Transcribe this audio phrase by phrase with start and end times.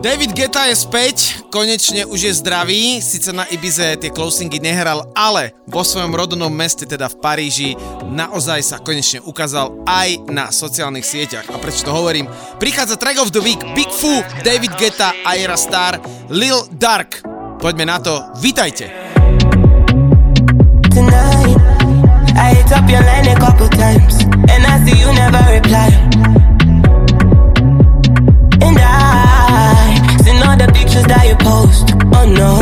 [0.00, 5.52] David Geta je späť, konečne už je zdravý, síce na Ibize tie closingy nehral, ale
[5.68, 7.70] vo svojom rodnom meste, teda v Paríži,
[8.08, 11.52] naozaj sa konečne ukázal aj na sociálnych sieťach.
[11.52, 12.32] A prečo to hovorím?
[12.56, 16.00] Prichádza track of the week Big Foo, David Geta, Aira Star,
[16.32, 17.20] Lil Dark.
[17.60, 18.88] Poďme na to, vítajte.
[20.88, 21.60] Tonight,
[22.40, 25.92] I hit up your line a couple times, and I see you never reply.
[31.06, 31.94] That you post.
[32.14, 32.60] Oh no,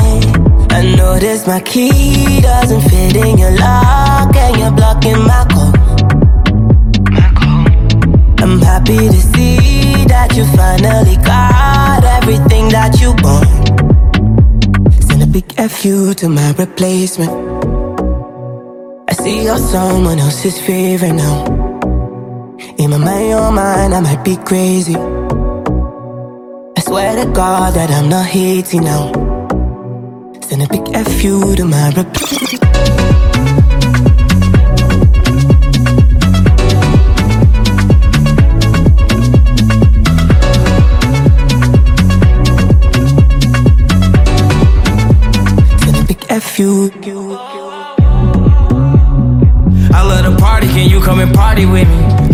[0.70, 5.73] I notice my key doesn't fit in your lock, and you're blocking my call.
[8.42, 13.48] I'm happy to see that you finally got everything that you want.
[15.05, 17.33] Send a big fu to my replacement.
[19.09, 21.45] I see you're someone else's favorite now.
[22.78, 24.97] In my mind, your mind, I might be crazy
[26.88, 29.12] swear to God that I'm not hating now.
[30.41, 32.36] Send a big FU to my reply.
[46.41, 46.91] FU.
[49.92, 52.08] I love the party, can you come and party with me?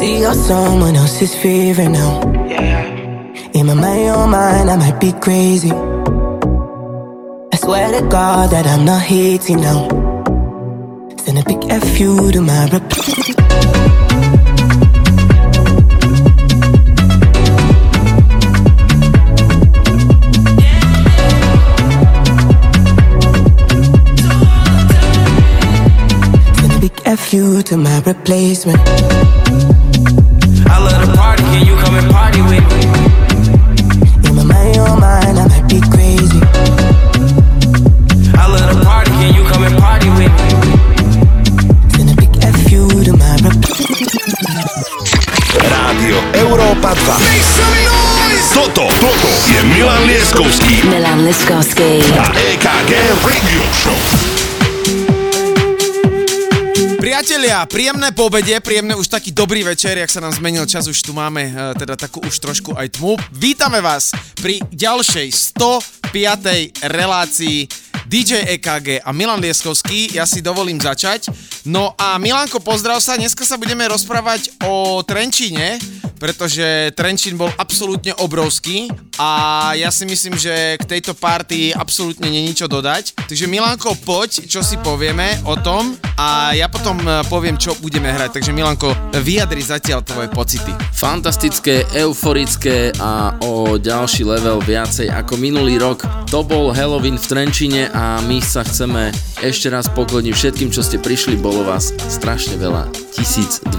[0.00, 2.22] See you're someone else's favorite now.
[2.48, 2.86] Yeah.
[3.52, 5.70] In my mind, your mind, I might be crazy
[7.52, 9.88] I swear to God that I'm not hating now.
[11.18, 13.34] Send a big FU to my reply.
[27.16, 29.29] FU to my replacement.
[32.40, 34.28] Party with me?
[34.28, 36.40] In my mind, your mind, I might be crazy.
[45.60, 48.54] Rádio Európa 2.
[48.54, 50.86] Toto, toto je Milan Lieskovský.
[50.88, 52.02] Milan Lieskovský.
[52.18, 52.90] A EKG
[53.22, 54.39] Radio Show.
[57.30, 61.14] Priatelia, príjemné pobede, príjemné už taký dobrý večer, jak sa nám zmenil čas, už tu
[61.14, 63.14] máme e, teda takú už trošku aj tmu.
[63.30, 66.10] Vítame vás pri ďalšej 105.
[66.90, 67.70] relácii
[68.10, 70.18] DJ EKG a Milan Lieskovský.
[70.18, 71.30] Ja si dovolím začať.
[71.62, 73.14] No a Milanko, pozdrav sa.
[73.14, 75.78] Dneska sa budeme rozprávať o Trenčíne,
[76.18, 82.50] pretože Trenčín bol absolútne obrovský a ja si myslím, že k tejto party absolútne není
[82.50, 83.14] čo dodať.
[83.30, 88.08] Takže Milanko, poď, čo si povieme o tom a ja potom e, poviem, čo budeme
[88.12, 88.40] hrať.
[88.40, 90.72] Takže Milanko, vyjadri zatiaľ tvoje pocity.
[90.96, 96.04] Fantastické, euforické a o ďalší level viacej ako minulý rok.
[96.32, 99.12] To bol Halloween v Trenčíne a my sa chceme
[99.44, 101.36] ešte raz pokloniť všetkým, čo ste prišli.
[101.36, 102.88] Bolo vás strašne veľa.
[103.16, 103.70] 1200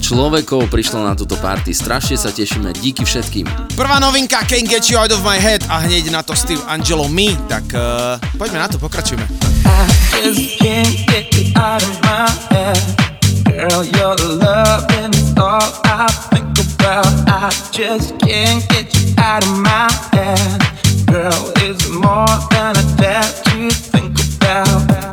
[0.00, 1.76] človekov prišlo na túto party.
[1.76, 2.72] Strašne sa tešíme.
[2.72, 3.44] Díky všetkým.
[3.76, 7.08] Prvá novinka Can't Get You Out of My Head a hneď na to Steve Angelo
[7.12, 7.36] Me.
[7.48, 9.24] Tak uh, poďme na to, pokračujeme.
[9.68, 13.02] I just can't get you out of my head
[13.44, 19.56] Girl, your loving is all I think about I just can't get you out of
[19.58, 20.60] my head.
[21.06, 25.11] Girl, it's more than a dare to think about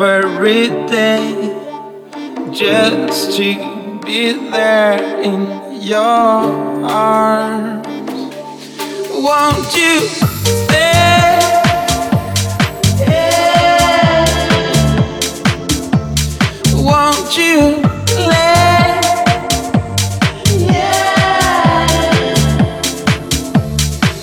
[0.00, 1.54] every day
[2.52, 5.98] just to be there in your
[6.86, 7.86] arms.
[9.10, 11.38] Won't you stay?
[13.00, 14.24] Yeah.
[16.74, 17.82] Won't you?
[18.18, 19.00] Yeah.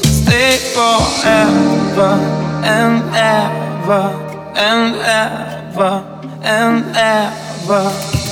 [0.04, 2.14] Stay forever
[2.64, 4.04] and ever
[4.56, 8.25] and ever and ever.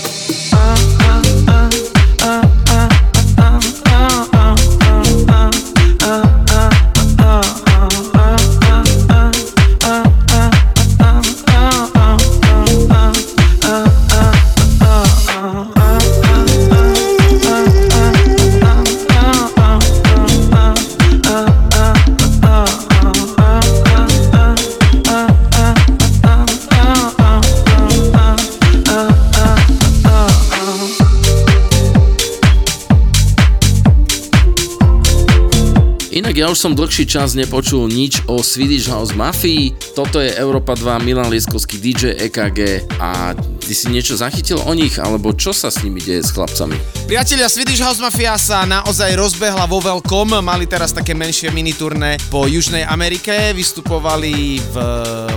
[36.43, 39.71] Ja už som dlhší čas nepočul nič o Swedish House Mafii.
[39.95, 43.31] Toto je Európa 2, Milan Lieskovský DJ EKG a
[43.63, 46.75] ty si niečo zachytil o nich, alebo čo sa s nimi deje s chlapcami?
[47.07, 52.43] Priatelia, Swedish House Mafia sa naozaj rozbehla vo veľkom, mali teraz také menšie miniturné po
[52.43, 54.75] Južnej Amerike, vystupovali v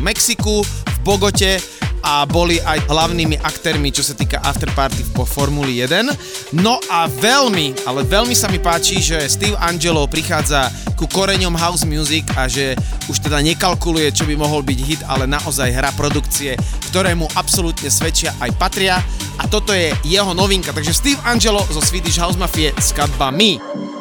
[0.02, 1.62] Mexiku, v Bogote,
[2.02, 6.56] a boli aj hlavnými aktérmi, čo sa týka afterparty po Formuli 1.
[6.56, 11.84] No a veľmi, ale veľmi sa mi páči, že Steve Angelo prichádza ku koreňom house
[11.84, 12.72] music a že
[13.06, 16.56] už teda nekalkuluje, čo by mohol byť hit, ale naozaj hra produkcie,
[16.90, 18.96] ktoré mu absolútne svedčia aj patria
[19.36, 20.72] a toto je jeho novinka.
[20.72, 23.95] Takže Steve Angelo zo Swedish House Mafie skladba My.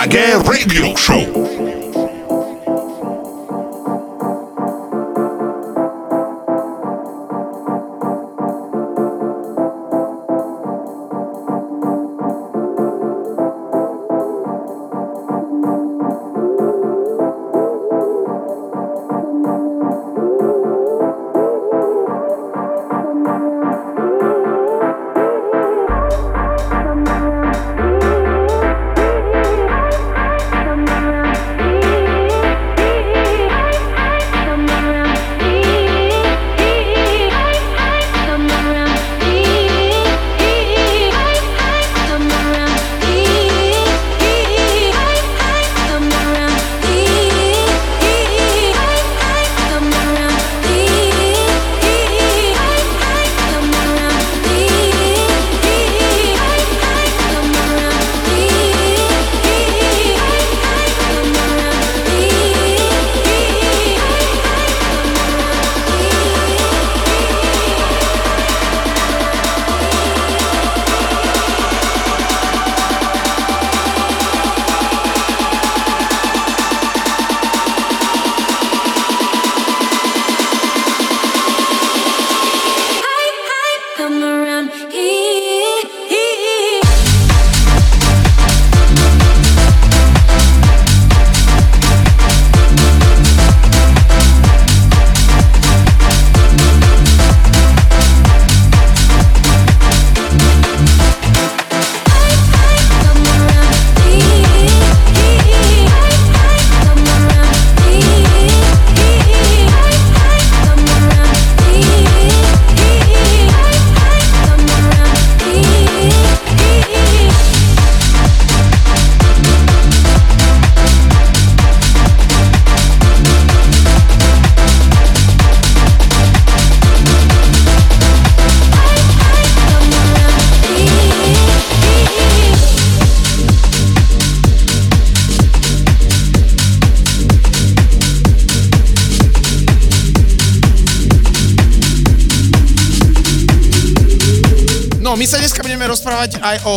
[0.00, 0.39] A EKG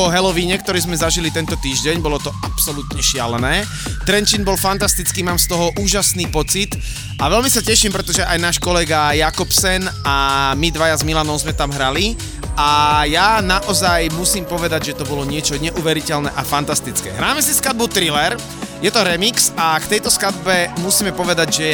[0.03, 2.03] rozprávať aj o Halloweene, ktorý sme zažili tento týždeň.
[2.03, 3.63] Bolo to absolútne šialené.
[4.03, 6.75] Trenčín bol fantastický, mám z toho úžasný pocit.
[7.23, 11.55] A veľmi sa teším, pretože aj náš kolega Jakobsen a my dvaja s Milanom sme
[11.55, 12.19] tam hrali.
[12.59, 17.15] A ja naozaj musím povedať, že to bolo niečo neuveriteľné a fantastické.
[17.15, 18.35] Hráme si skladbu Thriller,
[18.83, 21.69] je to remix a k tejto skladbe musíme povedať, že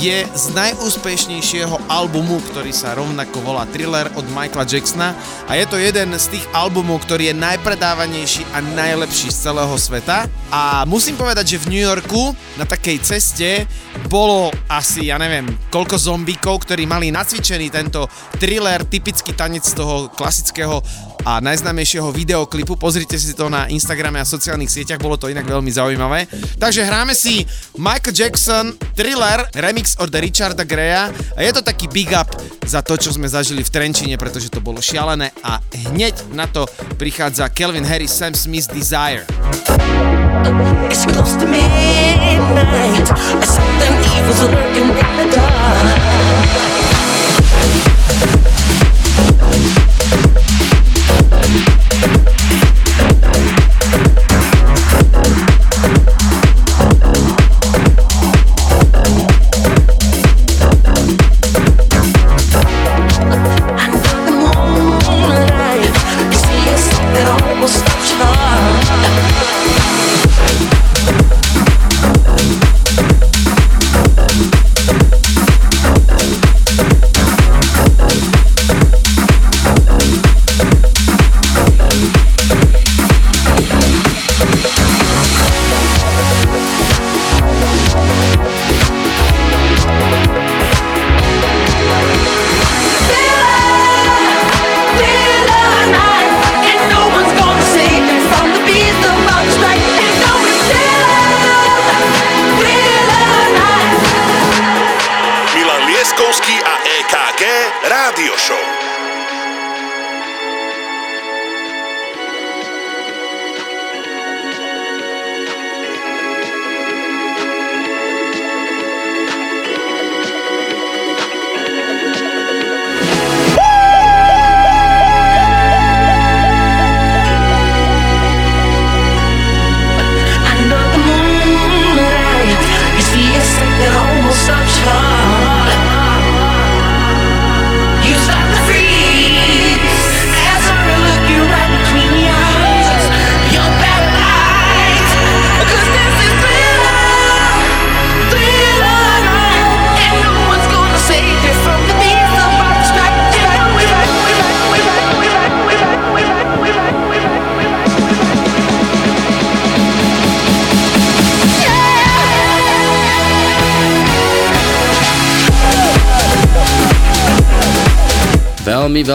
[0.00, 5.12] je z najúspešnejšieho albumu, ktorý sa rovnako volá Thriller od Michaela Jacksona
[5.44, 10.24] a je to jeden z tých albumov, ktorý je najpredávanejší a najlepší z celého sveta.
[10.48, 13.68] A musím povedať, že v New Yorku na takej ceste
[14.08, 18.08] bolo asi, ja neviem, koľko zombíkov, ktorí mali nacvičený tento
[18.40, 20.80] thriller, typický tanec toho klasického
[21.24, 22.76] a najznámejšieho videoklipu.
[22.76, 26.28] Pozrite si to na Instagrame a sociálnych sieťach, bolo to inak veľmi zaujímavé.
[26.60, 27.48] Takže hráme si
[27.80, 32.28] Michael Jackson Thriller remix od Richarda Greya a je to taký big up
[32.68, 35.58] za to, čo sme zažili v Trenčine, pretože to bolo šialené a
[35.90, 36.68] hneď na to
[37.00, 39.24] prichádza Kelvin Harris Sam Smith Desire.
[40.92, 43.08] It's close to midnight
[43.42, 46.14] Something evil's lurking in the dark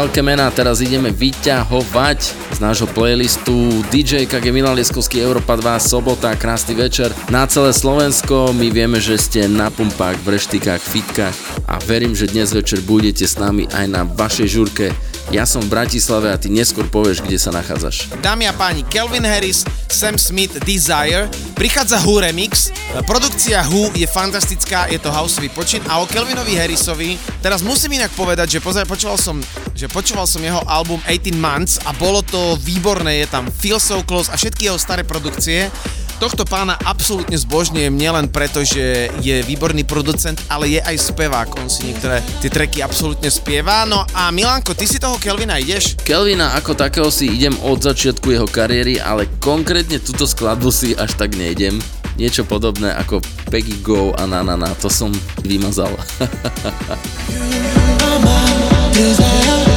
[0.09, 0.49] veľké mená.
[0.49, 3.53] Teraz ideme vyťahovať z nášho playlistu
[3.93, 8.49] DJ KG Milan Lieskovský Európa 2 sobota, krásny večer na celé Slovensko.
[8.57, 11.37] My vieme, že ste na pumpách, v reštikách, fitkách
[11.69, 14.89] a verím, že dnes večer budete s nami aj na vašej žurke
[15.29, 18.09] ja som v Bratislave a ty neskôr povieš, kde sa nachádzaš.
[18.17, 22.73] Dámy a páni, Kelvin Harris, Sam Smith, Desire, prichádza Who Remix,
[23.05, 27.13] produkcia Who je fantastická, je to houseový počin a o Kelvinovi Harrisovi
[27.45, 29.37] teraz musím inak povedať, že pozor, počúval som,
[29.79, 34.03] že počúval som jeho album 18 Months a bolo to výborné, je tam Feel So
[34.03, 35.71] Close a všetky jeho staré produkcie
[36.19, 41.47] tohto pána absolútne zbožňujem nielen preto, že je výborný producent, ale je aj spevák.
[41.63, 43.87] On si niektoré tie treky absolútne spieva.
[43.87, 45.95] No a Milanko, ty si toho Kelvina ideš?
[46.03, 51.15] Kelvina ako takého si idem od začiatku jeho kariéry, ale konkrétne túto skladbu si až
[51.15, 51.79] tak nejdem.
[52.19, 55.95] Niečo podobné ako Peggy Go a na na na, to som vymazal.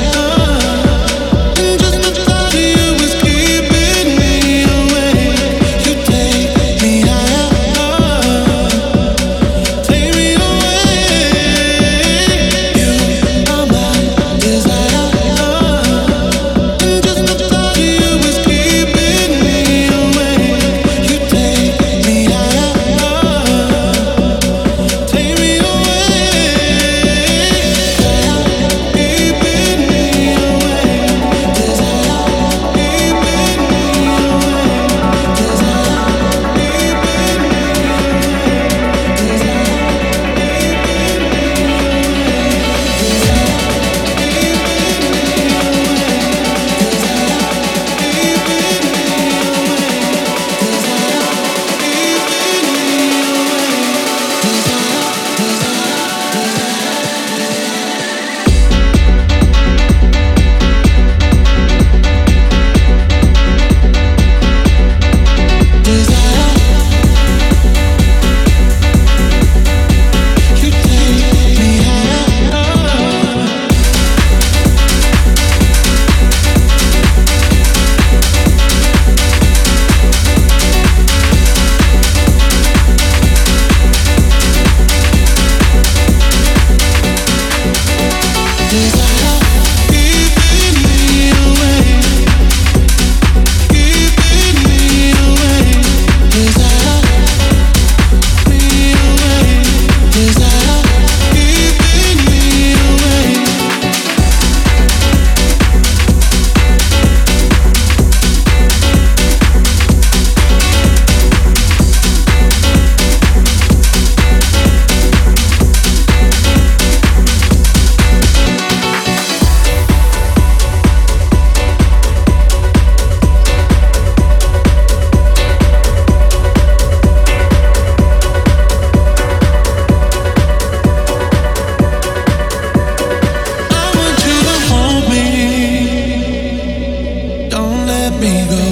[138.23, 138.72] me go.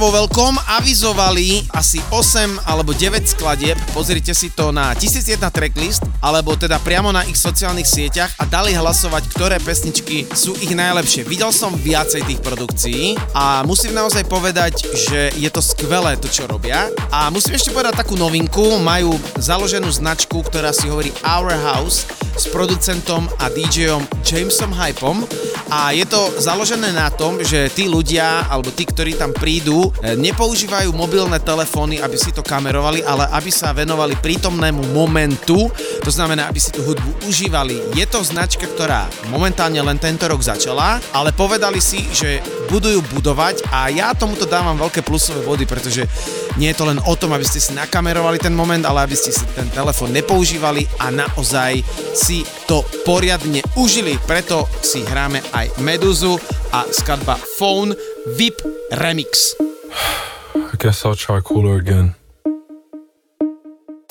[0.00, 6.56] Vo veľkom, avizovali asi 8 alebo 9 skladieb, pozrite si to na 1001 tracklist, alebo
[6.56, 11.28] teda priamo na ich sociálnych sieťach a dali hlasovať, ktoré pesničky sú ich najlepšie.
[11.28, 16.48] Videl som viacej tých produkcií a musím naozaj povedať, že je to skvelé to, čo
[16.48, 16.88] robia.
[17.12, 22.08] A musím ešte povedať takú novinku, majú založenú značku, ktorá si hovorí Our House
[22.40, 25.28] s producentom a DJom Jamesom Hypom
[25.70, 30.18] a je to založené na tom, že tí ľudia alebo tí, ktorí tam prídu, e,
[30.18, 35.70] nepoužívajú mobilné telefóny, aby si to kamerovali, ale aby sa venovali prítomnému momentu,
[36.02, 37.78] to znamená, aby si tú hudbu užívali.
[37.94, 43.70] Je to značka, ktorá momentálne len tento rok začala, ale povedali si, že budujú budovať
[43.70, 46.02] a ja tomuto dávam veľké plusové body, pretože
[46.60, 49.32] nie je to len o tom, aby ste si nakamerovali ten moment, ale aby ste
[49.32, 51.80] si ten telefón nepoužívali a naozaj
[52.12, 54.20] si to poriadne užili.
[54.28, 56.36] Preto si hráme aj Meduzu
[56.76, 57.96] a skladba Phone
[58.36, 58.60] VIP
[58.92, 59.56] Remix.
[60.52, 62.19] I guess I'll try cooler again.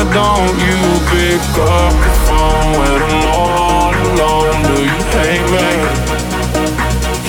[0.00, 0.80] Don't you
[1.12, 4.58] pick up the phone when I'm all alone?
[4.64, 5.68] Do you hate me?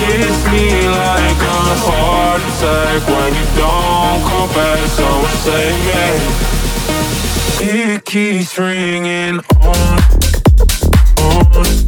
[0.00, 4.80] Hits me like a heart attack when you don't come back.
[4.88, 6.04] Someone save me.
[7.94, 9.98] It keeps ringing on,
[11.20, 11.81] on.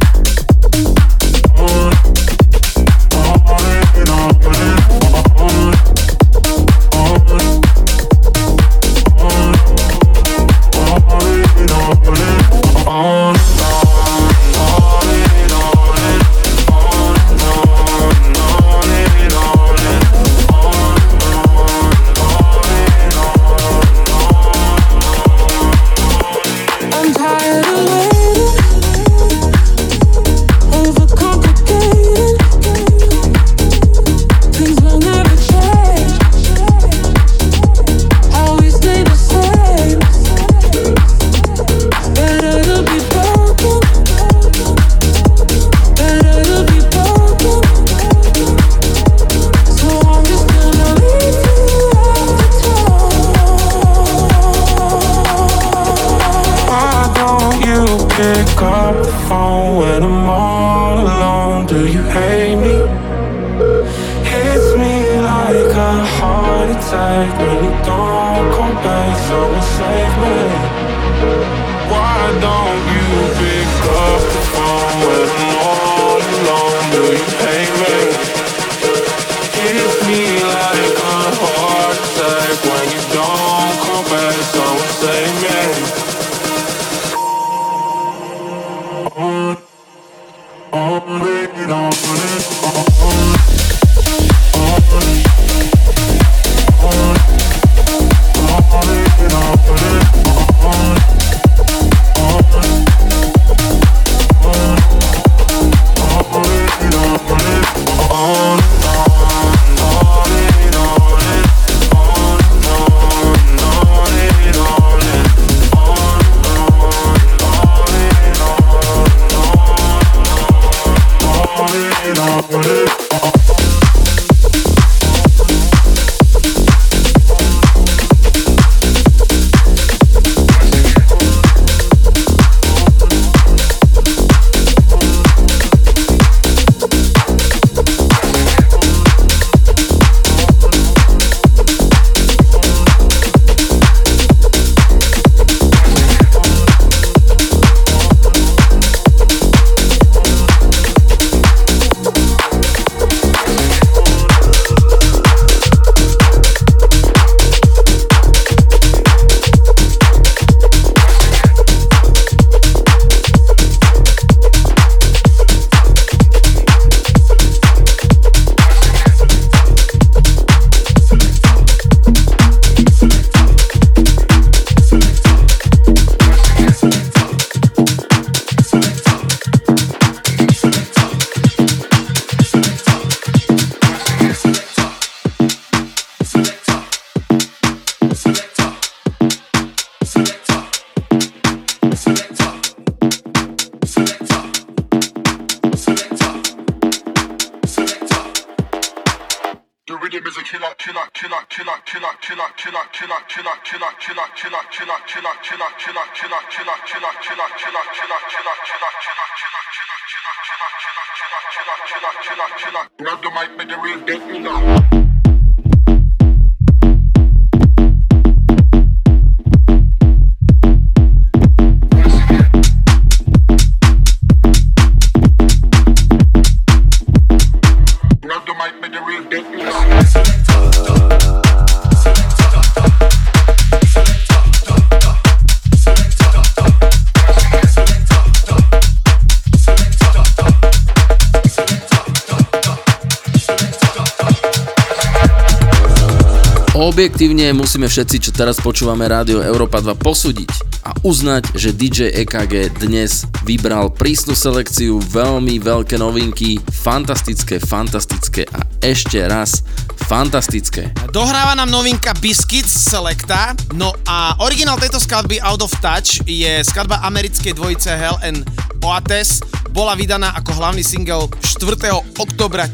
[247.45, 252.73] Objektívne musíme všetci, čo teraz počúvame rádio Európa 2, posúdiť a uznať, že DJ EKG
[252.81, 259.61] dnes vybral prísnu selekciu, veľmi veľké novinky, fantastické, fantastické a ešte raz
[260.09, 260.89] fantastické.
[261.13, 267.05] Dohráva nám novinka Biscuits Selecta, no a originál tejto skladby Out of Touch je skladba
[267.05, 268.41] americkej dvojice Hell and
[268.81, 271.93] Oates, bola vydaná ako hlavný single 4.
[272.17, 272.65] oktobra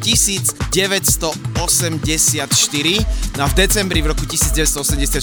[1.68, 5.22] 1984 no a v decembri v roku 1984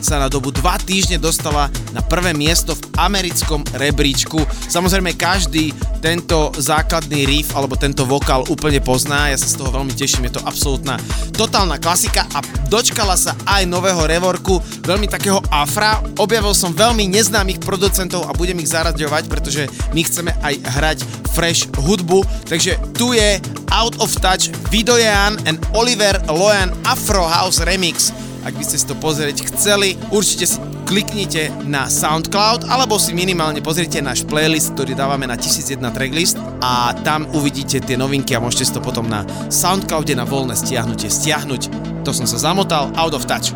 [0.00, 4.40] sa na dobu 2 týždne dostala na prvé miesto v americkom rebríčku.
[4.68, 9.92] Samozrejme každý tento základný riff alebo tento vokál úplne pozná, ja sa z toho veľmi
[9.96, 11.00] teším, je to absolútna
[11.32, 16.02] totálna klasika a dočkala sa aj nového revorku, veľmi takého afra.
[16.20, 19.62] Objavil som veľmi neznámych producentov a budem ich zaraďovať, pretože
[19.96, 20.98] my chceme aj hrať
[21.34, 23.42] fresh hudbu, takže tu je
[23.74, 28.14] Out of Touch Videojan and Oliver Lojan Afro House Remix.
[28.44, 30.60] Ak by ste si to pozrieť chceli, určite si
[30.94, 36.94] kliknite na SoundCloud alebo si minimálne pozrite náš playlist, ktorý dávame na 1001 tracklist a
[37.02, 41.62] tam uvidíte tie novinky a môžete si to potom na SoundCloude na voľné stiahnutie stiahnuť.
[42.06, 43.50] To som sa zamotal, Out of Touch.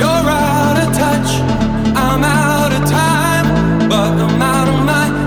[0.00, 1.30] You're out of touch,
[1.92, 3.44] I'm out of time,
[3.84, 5.19] but I'm out of my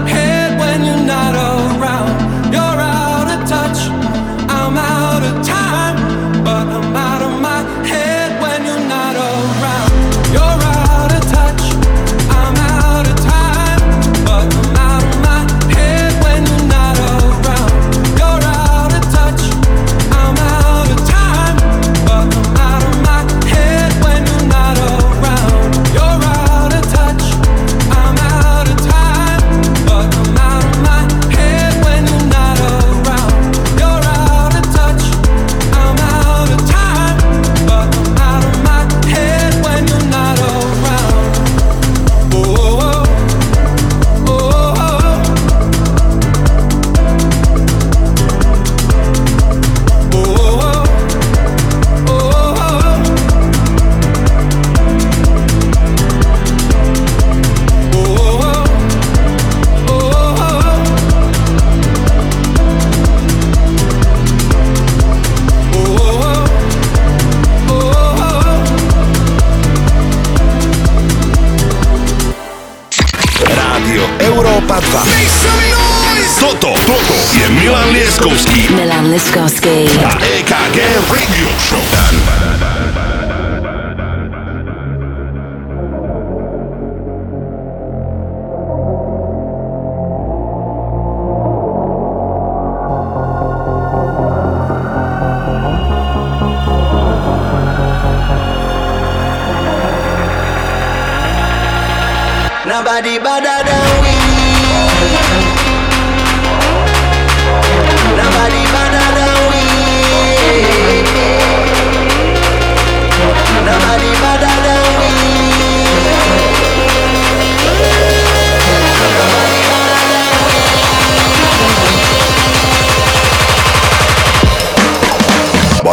[78.34, 79.86] Milan Lieskovský Milan Liskovský.
[80.06, 80.78] a EKG
[81.10, 82.23] Radio Show.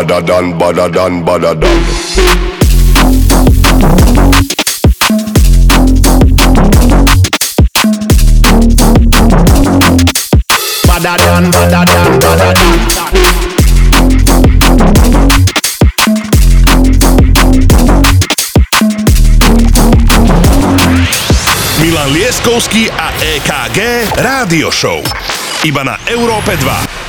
[0.00, 1.84] Badder done, badder done, badder done.
[10.86, 12.70] Badder than, badder than, badder than.
[21.76, 25.04] Milan Lieskovský a EKG Rádio Show.
[25.68, 26.99] Iba na Európe 2.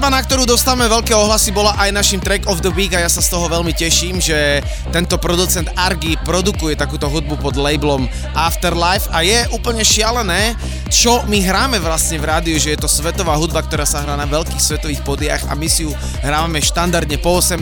[0.00, 3.10] skladba, na ktorú dostávame veľké ohlasy, bola aj našim Track of the Week a ja
[3.12, 4.64] sa z toho veľmi teším, že
[4.96, 10.56] tento producent Argy produkuje takúto hudbu pod labelom Afterlife a je úplne šialené,
[10.88, 14.24] čo my hráme vlastne v rádiu, že je to svetová hudba, ktorá sa hrá na
[14.24, 15.92] veľkých svetových podiach a my si ju
[16.24, 17.60] hrávame štandardne po 18.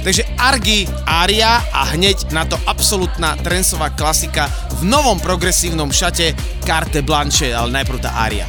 [0.00, 4.48] Takže Argy, Aria a hneď na to absolútna trensová klasika
[4.80, 6.32] v novom progresívnom šate
[6.64, 8.48] Carte Blanche, ale najprv tá Aria.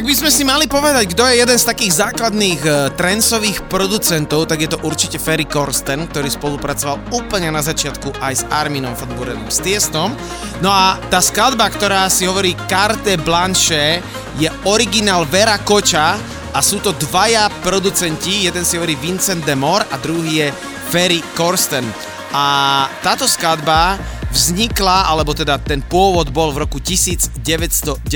[0.00, 4.48] Ak by sme si mali povedať, kto je jeden z takých základných uh, trencových producentov,
[4.48, 9.12] tak je to určite Ferry Korsten, ktorý spolupracoval úplne na začiatku aj s Arminom van
[9.12, 10.16] Burenom, s Tiestom.
[10.64, 14.00] No a tá skladba, ktorá si hovorí Carte Blanche,
[14.40, 16.16] je originál Vera Koča
[16.56, 20.48] a sú to dvaja producenti, jeden si hovorí Vincent de Mor a druhý je
[20.88, 21.84] Ferry Korsten.
[22.32, 28.06] A táto skladba vznikla, alebo teda ten pôvod bol v roku 1999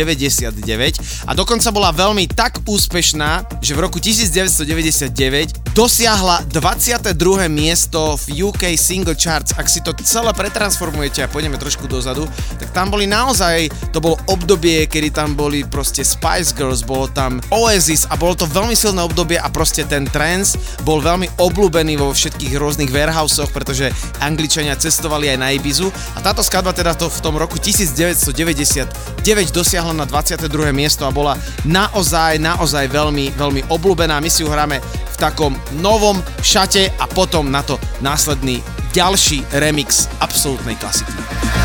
[1.27, 7.13] a dokonca bola veľmi tak úspešná, že v roku 1999 dosiahla 22.
[7.51, 9.59] miesto v UK Single Charts.
[9.59, 12.31] Ak si to celé pretransformujete a pôjdeme trošku dozadu,
[12.75, 18.11] tam boli naozaj, to bolo obdobie, kedy tam boli proste Spice Girls, bolo tam Oasis
[18.11, 22.59] a bolo to veľmi silné obdobie a proste ten trance bol veľmi obľúbený vo všetkých
[22.59, 25.87] rôznych warehouseoch, pretože Angličania cestovali aj na Ibizu
[26.19, 28.91] a táto skladba teda to v tom roku 1999
[29.55, 30.51] dosiahla na 22.
[30.75, 34.19] miesto a bola naozaj, naozaj veľmi, veľmi obľúbená.
[34.19, 34.83] My si ju hráme
[35.15, 38.59] v takom novom šate a potom na to následný
[38.91, 41.64] ďalší remix absolútnej klasiky.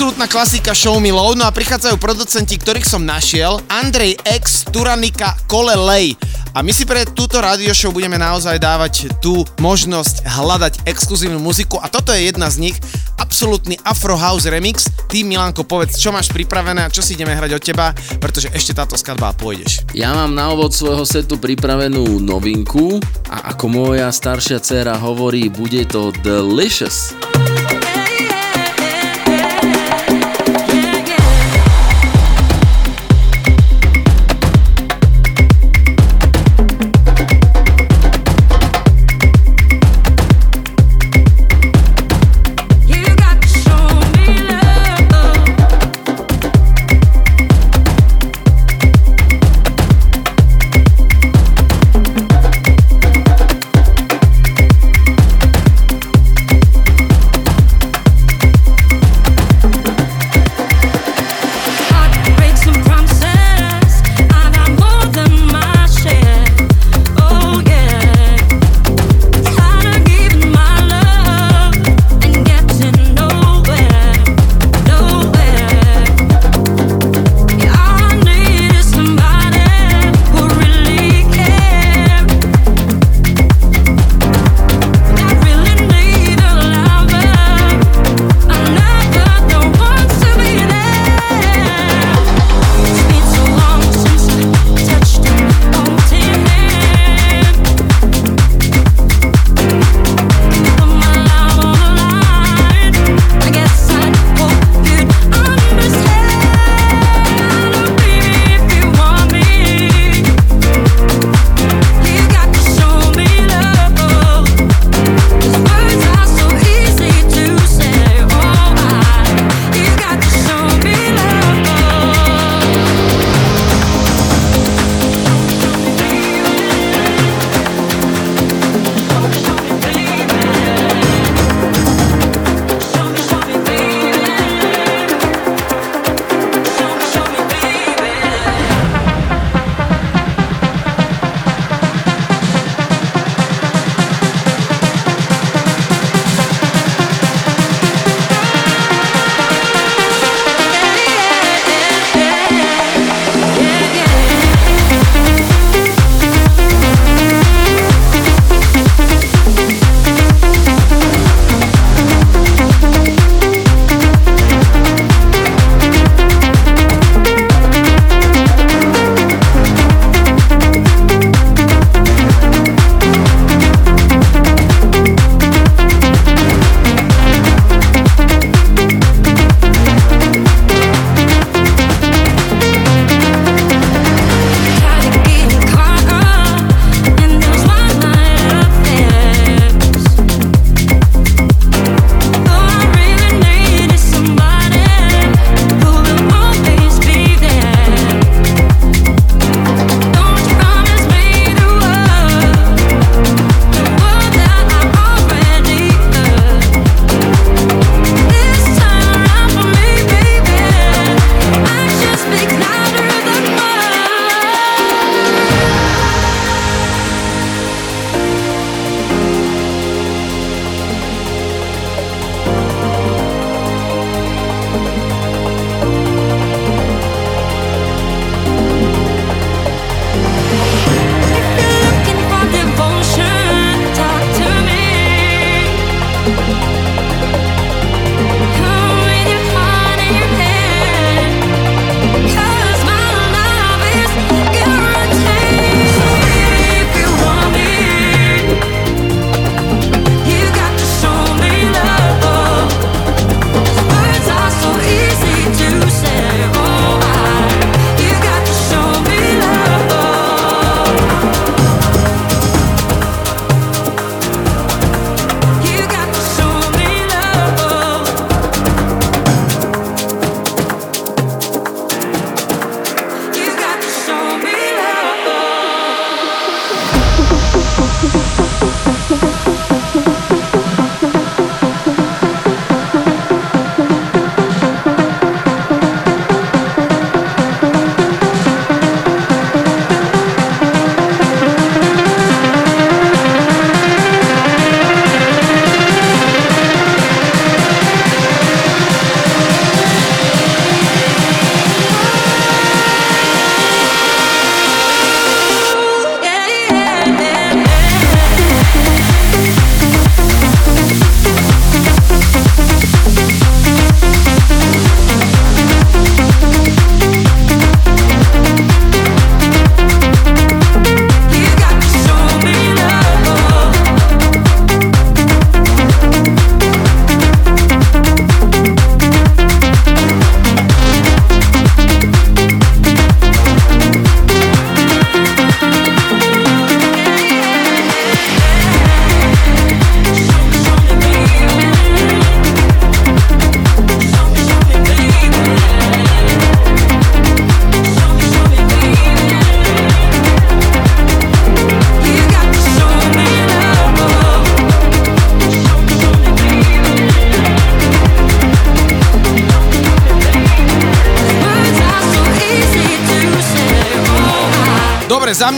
[0.00, 5.36] Absolútna klasika Show Me Love, no a prichádzajú producenti, ktorých som našiel, Andrej X, Turanika,
[5.44, 6.16] Kole Lej.
[6.56, 11.76] A my si pre túto radio show budeme naozaj dávať tú možnosť hľadať exkluzívnu muziku
[11.84, 12.76] a toto je jedna z nich,
[13.20, 14.88] absolútny Afro House Remix.
[14.88, 17.92] Ty Milanko, povedz, čo máš pripravené a čo si ideme hrať od teba,
[18.24, 19.84] pretože ešte táto skladba pôjdeš.
[19.92, 25.84] Ja mám na úvod svojho setu pripravenú novinku a ako moja staršia dcéra hovorí, bude
[25.84, 27.12] to Delicious.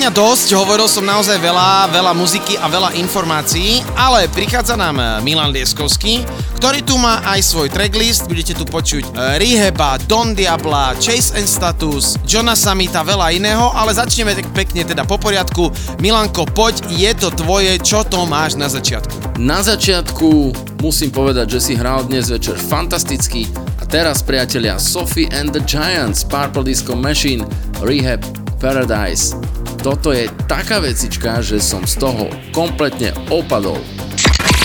[0.03, 5.07] Mňa dosť, hovoril som naozaj veľa, veľa muziky a veľa informácií, ale prichádza nám eh,
[5.23, 6.27] Milan Lieskovský,
[6.59, 11.47] ktorý tu má aj svoj tracklist, budete tu počuť eh, Reheba, Don Diabla, Chase and
[11.47, 15.71] Status, Johna Samita, veľa iného, ale začneme tak pekne teda po poriadku.
[16.03, 19.39] Milanko, poď, je to tvoje, čo to máš na začiatku?
[19.39, 20.51] Na začiatku
[20.83, 23.47] musím povedať, že si hral dnes večer fantasticky
[23.79, 27.47] a teraz priatelia Sophie and the Giants, Purple Disco Machine,
[27.87, 28.19] Rehab,
[28.59, 29.62] Paradise.
[29.83, 33.83] Toto je taká vecička, že som z toho kompletne opadol.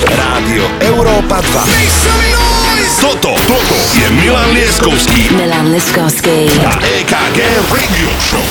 [0.05, 3.01] Rádio Európa 2.
[3.01, 6.45] Toto, toto je Milan Lieskovský Milan Liskovsky.
[6.61, 7.37] a EKG
[7.73, 8.45] Radio Show.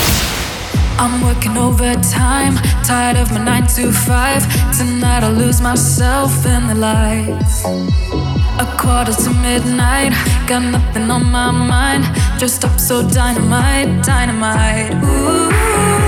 [0.99, 4.75] I'm working overtime, tired of my 9 to 5.
[4.75, 7.63] Tonight I lose myself in the lights.
[8.59, 10.19] A quarter to midnight,
[10.51, 12.03] got nothing on my mind.
[12.43, 14.99] Dressed up so dynamite, dynamite.
[15.05, 16.06] Ooh,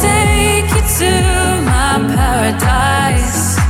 [0.00, 1.10] take you to
[1.64, 3.61] my paradise.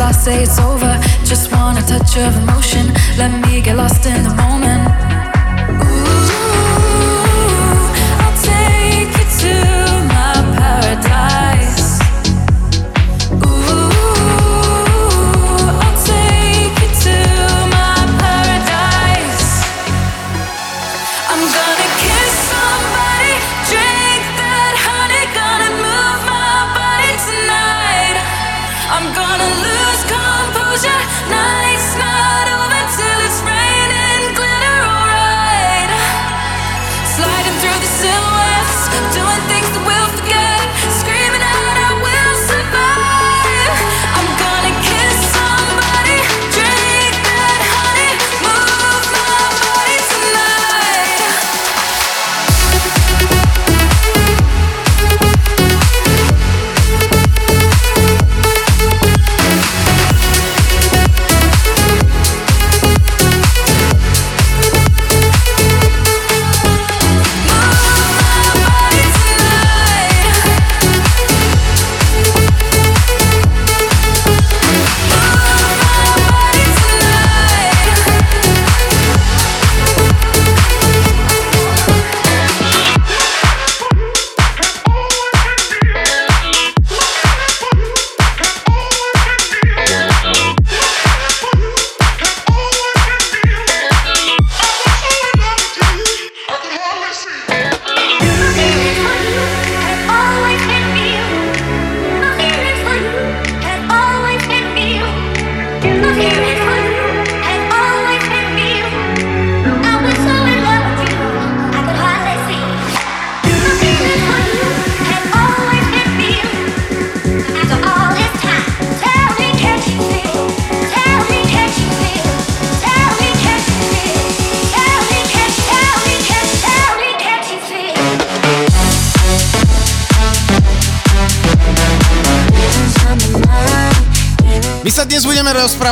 [0.00, 0.98] I say it's over.
[1.24, 2.86] Just want a touch of emotion.
[3.18, 4.89] Let me get lost in the moment.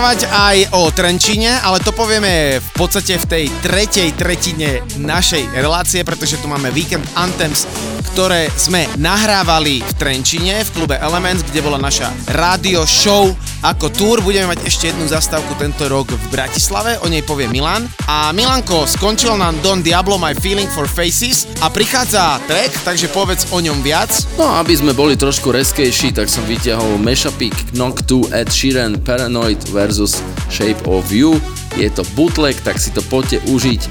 [0.08, 6.00] Rozprávať aj o Trenčine, ale to povieme v podstate v tej tretej tretine našej relácie,
[6.00, 7.68] pretože tu máme Weekend Anthems,
[8.16, 14.16] ktoré sme nahrávali v Trenčine, v klube Elements, kde bola naša rádio show ako tour.
[14.22, 17.86] Budeme mať ešte jednu zastávku tento rok v Bratislave, o nej povie Milan.
[18.06, 23.50] A Milanko, skončil nám Don Diablo My Feeling for Faces a prichádza track, takže povedz
[23.50, 24.10] o ňom viac.
[24.38, 29.58] No, aby sme boli trošku reskejší, tak som vyťahol Meshapik Knock 2 Ed Sheeran Paranoid
[29.74, 31.38] versus Shape of You.
[31.74, 33.82] Je to bootleg, tak si to poďte užiť.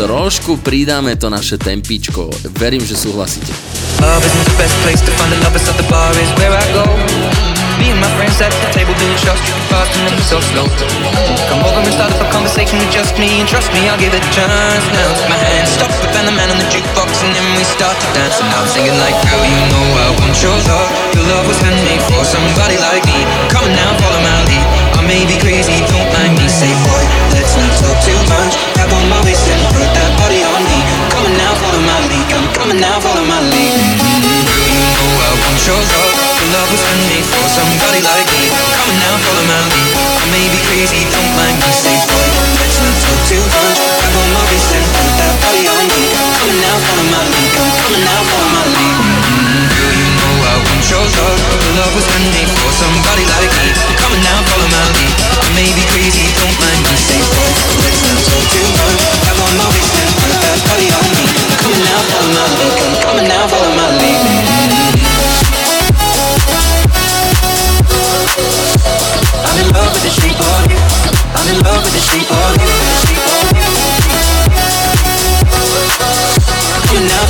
[0.00, 2.30] Trošku pridáme to naše tempičko.
[2.56, 3.52] Verím, že súhlasíte.
[4.00, 6.64] Love isn't the best place to find the lovers, so the bar is where I
[6.72, 7.59] go.
[7.90, 10.62] And my friends at the table doing shots, tripping fast and then so slow.
[11.50, 14.14] Come over and start up a conversation with just me, and trust me, I'll give
[14.14, 14.84] it a chance.
[14.94, 18.08] Now my hand stop but the man on the jukebox, and then we start to
[18.14, 18.38] dance.
[18.38, 20.88] And I'm singing like, girl, you know I want your love.
[21.18, 23.26] Your love was handmade for somebody like me.
[23.50, 24.66] Come now, follow my lead.
[24.94, 26.46] I may be crazy, don't mind me.
[26.46, 27.02] Say, boy,
[27.34, 28.54] let's not talk too much.
[28.78, 30.78] Grab on my waist and put that body on me.
[31.10, 32.26] Coming now, follow my lead.
[32.38, 33.89] I'm coming now, follow my lead
[35.60, 36.08] shows up
[36.40, 38.48] The love was handmade for somebody like me.
[38.48, 39.92] Come on now, follow my lead.
[39.92, 41.68] I may be crazy, don't mind me.
[41.68, 43.76] Say boy, let's not talk too much.
[43.76, 47.20] Grab on my wrist and put that body on me Come on now, follow my
[47.28, 47.50] lead.
[47.52, 48.94] Come, come on now, follow my lead.
[49.04, 49.68] Mm-hmm.
[49.76, 53.68] Girl, you know I want your love The love was handmade for somebody like me?
[54.00, 55.12] Come on now, follow my lead.
[55.44, 56.94] I may be crazy, don't mind me.
[56.96, 57.52] Say boy,
[57.84, 59.00] let's not talk too much.
[59.28, 61.24] Grab on my wrist and put that body on me
[61.60, 62.72] Come on now, follow my lead.
[62.80, 64.20] Come, come on now, follow my lead.
[64.24, 65.49] mm-hmm.
[68.84, 70.36] I'm in love with the shape.
[71.36, 71.92] I'm in love with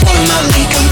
[0.02, 0.89] of my league.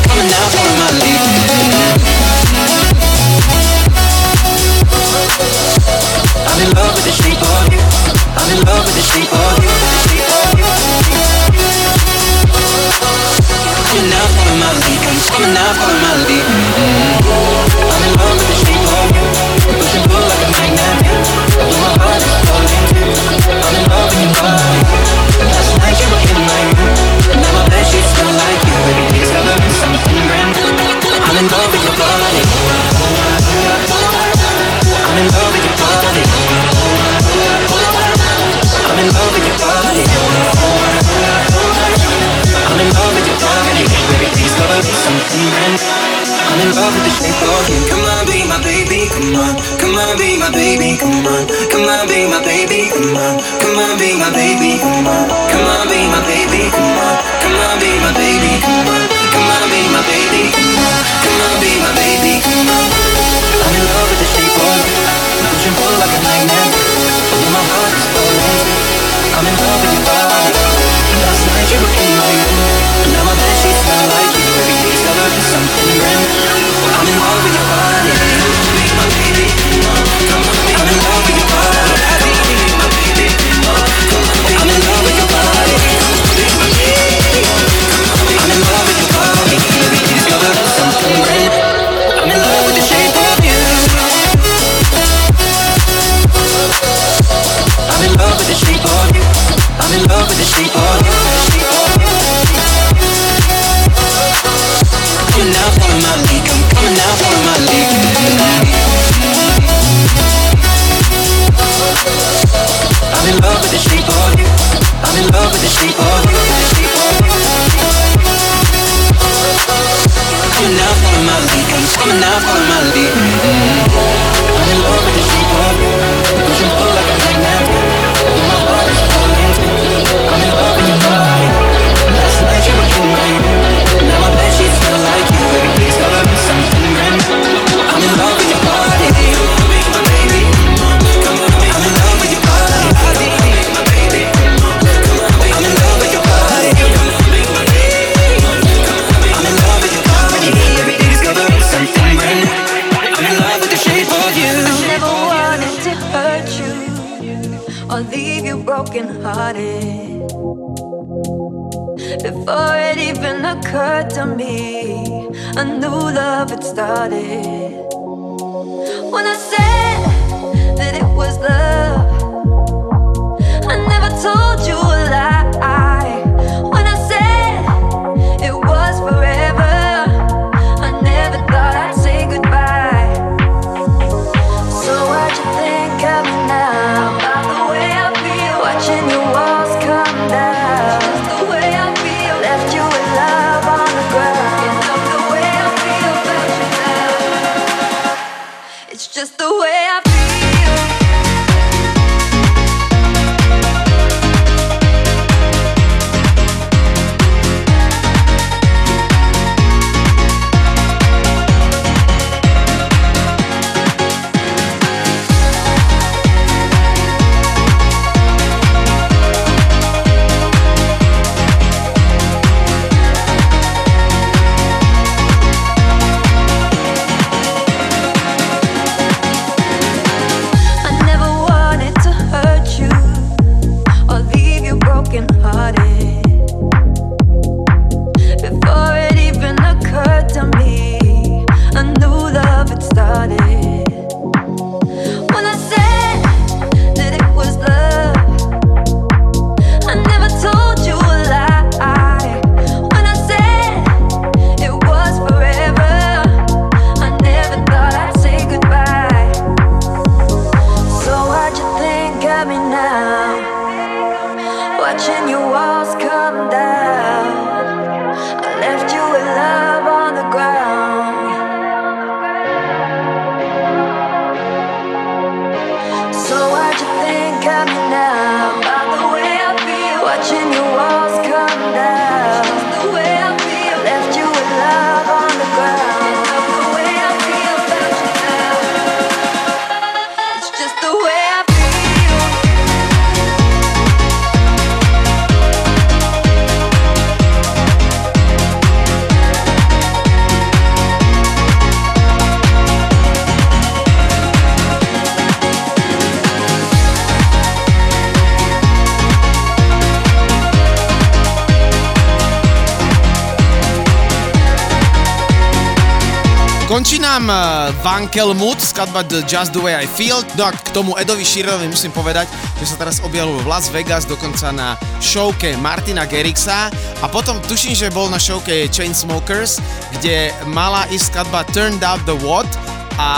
[318.09, 320.25] Vankel Mood, skladba The Just The Way I Feel.
[320.41, 322.25] No a k tomu Edovi Sheeronovi musím povedať,
[322.57, 326.73] že sa teraz objavil v Las Vegas, dokonca na showke Martina Gerrixa
[327.05, 329.61] a potom tuším, že bol na showke Chainsmokers,
[329.93, 332.49] kde mala ísť skladba Turned Up The What
[332.97, 333.11] a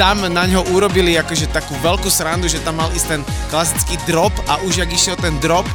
[0.00, 4.32] tam na ňo urobili akože takú veľkú srandu, že tam mal ísť ten klasický drop
[4.48, 5.68] a už jak išiel ten drop,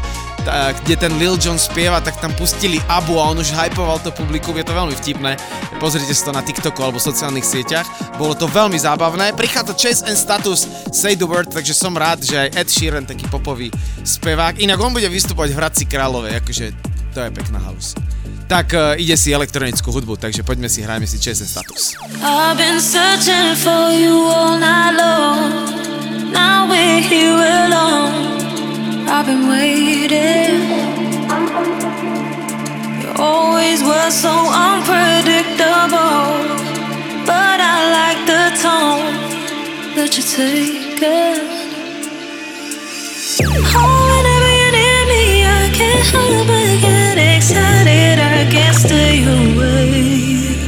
[0.46, 4.58] kde ten Lil Jon spieva, tak tam pustili Abu a on už hypoval to publikum,
[4.58, 5.38] je to veľmi vtipné.
[5.78, 7.86] Pozrite si to na TikToku alebo sociálnych sieťach.
[8.18, 9.34] Bolo to veľmi zábavné.
[9.34, 13.26] Prichádza Chase and Status Say the Word, takže som rád, že aj Ed Sheeran, taký
[13.30, 13.74] popový
[14.06, 14.62] spevák.
[14.62, 16.66] Inak on bude vystupovať v Hradci Kráľovej, akože
[17.12, 17.98] to je pekná halus.
[18.52, 21.96] Tak uh, ide si elektronickú hudbu, takže poďme si, hrajme si Chase and Status.
[22.20, 22.84] I've been
[23.56, 25.72] for you all night long.
[26.36, 28.51] Now we're here alone.
[29.14, 30.62] I've been waiting.
[33.02, 36.32] You always were so unpredictable,
[37.28, 39.12] but I like the tone
[39.96, 41.44] that you take it.
[43.76, 48.18] Oh, whenever you're near me, I can't help but get excited.
[48.18, 50.61] I can't stay away.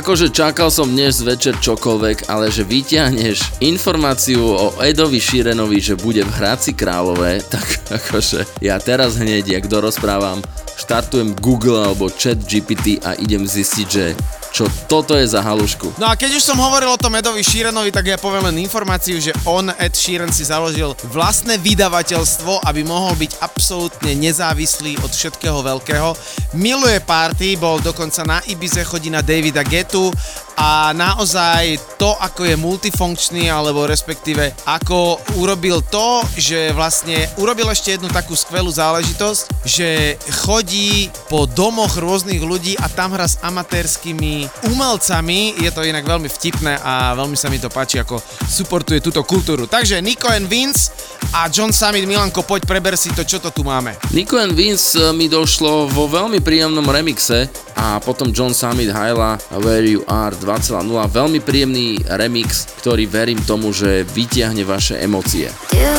[0.00, 6.24] Akože čakal som dnes večer čokoľvek, ale že vyťahneš informáciu o Edovi Širenovi, že bude
[6.24, 10.40] v Hradci Králové, tak akože ja teraz hneď, jak dorozprávam,
[10.80, 14.16] štartujem Google alebo Chat GPT a idem zistiť, že
[14.50, 15.96] čo toto je za halušku.
[15.96, 19.22] No a keď už som hovoril o tom Edovi Sheeranovi, tak ja poviem len informáciu,
[19.22, 25.62] že on, Ed Sheeran, si založil vlastné vydavateľstvo, aby mohol byť absolútne nezávislý od všetkého
[25.62, 26.12] veľkého.
[26.58, 30.10] Miluje party, bol dokonca na Ibize, chodí na Davida Getu
[30.56, 37.96] a naozaj to, ako je multifunkčný, alebo respektíve ako urobil to, že vlastne urobil ešte
[37.96, 44.48] jednu takú skvelú záležitosť, že chodí po domoch rôznych ľudí a tam hrá s amatérskými
[44.72, 45.60] umelcami.
[45.60, 49.68] Je to inak veľmi vtipné a veľmi sa mi to páči, ako suportuje túto kultúru.
[49.68, 50.92] Takže Nico and Vince
[51.36, 53.94] a John Summit, Milanko, poď preber si to, čo to tu máme.
[54.10, 57.46] Nico and Vince eh, mi došlo vo veľmi príjemnom remixe
[57.76, 60.88] a potom John Summit Hyla Where You Are 2.0.
[61.12, 65.52] Veľmi príjemný remix, ktorý verím tomu, že vytiahne vaše emócie.
[65.68, 65.92] Do you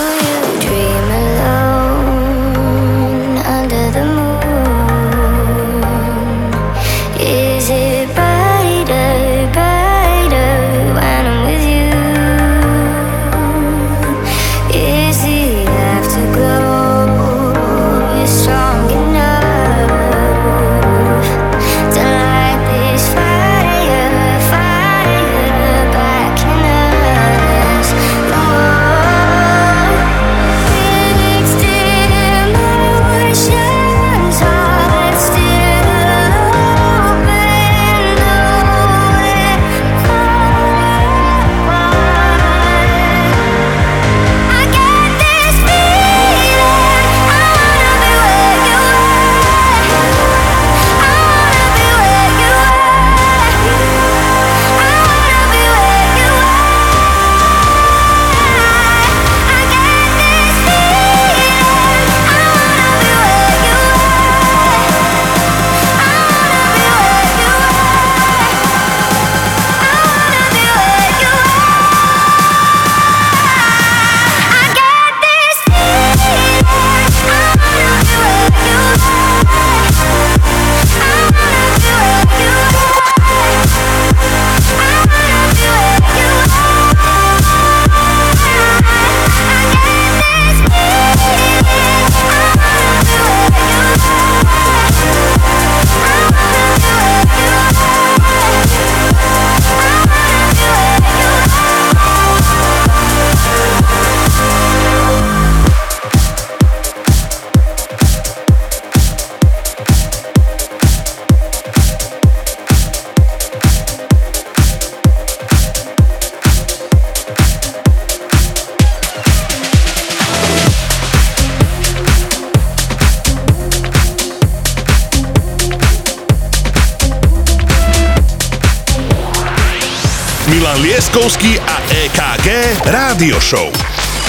[0.66, 1.81] dream alone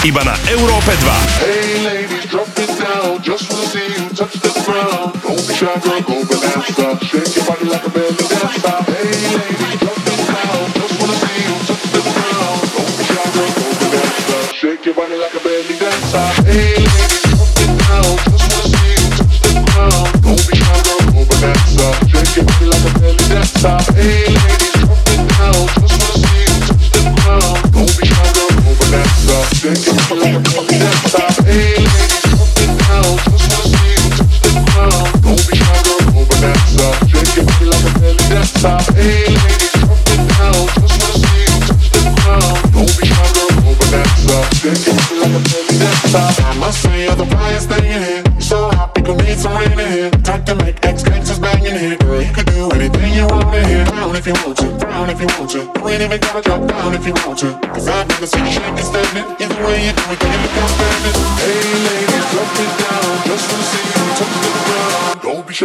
[0.05, 0.72] iba na Euro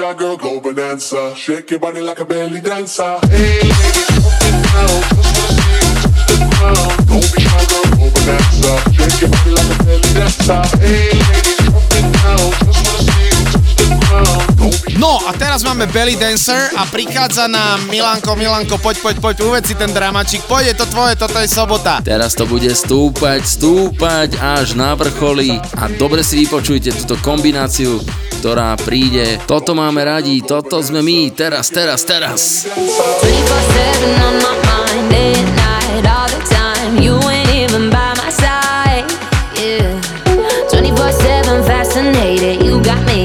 [0.08, 1.36] your girl, go bonanza.
[1.36, 3.20] Shake your body like a belly dancer.
[3.28, 5.01] Hey, lady, drop it down.
[5.12, 7.08] Push the shit, touch the ground.
[7.08, 8.74] Go be my girl, go bonanza.
[8.95, 10.62] Shake your body like a belly dancer.
[10.80, 12.47] Hey, lady, drop it down.
[12.64, 14.47] Push the shit, touch the ground.
[14.97, 19.64] No a teraz máme Belly Dancer a prichádza nám Milanko, Milanko, poď, poď, poď, uved
[19.68, 22.01] si ten dramačik, poď, je to tvoje, toto je sobota.
[22.01, 28.01] Teraz to bude stúpať, stúpať až na vrcholy a dobre si vypočujte túto kombináciu
[28.48, 29.43] ktorá príde.
[29.43, 32.64] Toto máme radi, toto sme my, teraz, teraz, teraz.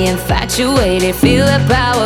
[0.03, 2.02] infatuated, feel the power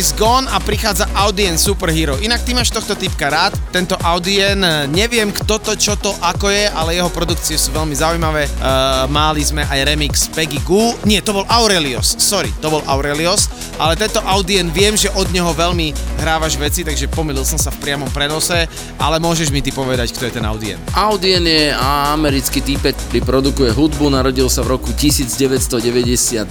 [0.00, 2.16] is Gone a prichádza Audien Superhero.
[2.24, 6.48] Inak ty máš tohto typka rád, tento Audien, eh, neviem kto to, čo to, ako
[6.48, 8.48] je, ale jeho produkcie sú veľmi zaujímavé.
[8.48, 8.68] Eh, e,
[9.12, 13.92] mali sme aj remix Peggy Goo, nie, to bol Aurelios, sorry, to bol Aurelios, ale
[13.92, 18.08] tento Audien viem, že od neho veľmi hrávaš veci, takže pomýlil som sa v priamom
[18.08, 20.76] prenose ale môžeš mi ty povedať, kto je ten Audien.
[20.92, 21.72] Audien je
[22.12, 26.44] americký týpec, ktorý produkuje hudbu, narodil sa v roku 1992,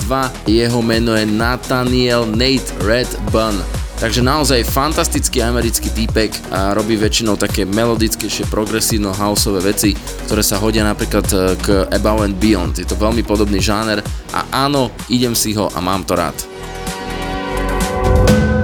[0.50, 3.62] jeho meno je Nathaniel Nate Redbun.
[4.00, 9.92] Takže naozaj fantastický americký týpek a robí väčšinou také melodickejšie, progresívno houseové veci,
[10.24, 12.80] ktoré sa hodia napríklad e, k Above and Beyond.
[12.80, 14.00] Je to veľmi podobný žáner
[14.32, 16.32] a áno, idem si ho a mám to rád.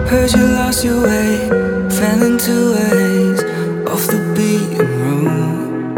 [0.07, 1.51] Heard you lost your way,
[1.91, 3.04] fell into a
[4.05, 5.95] off the beaten room.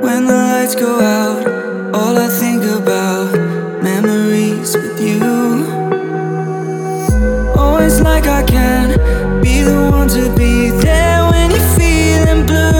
[0.00, 1.46] When the lights go out,
[1.94, 3.32] all I think about
[3.82, 5.20] memories with you.
[7.54, 8.88] Oh, Always like I can
[9.42, 12.79] be the one to be there when you're feeling blue.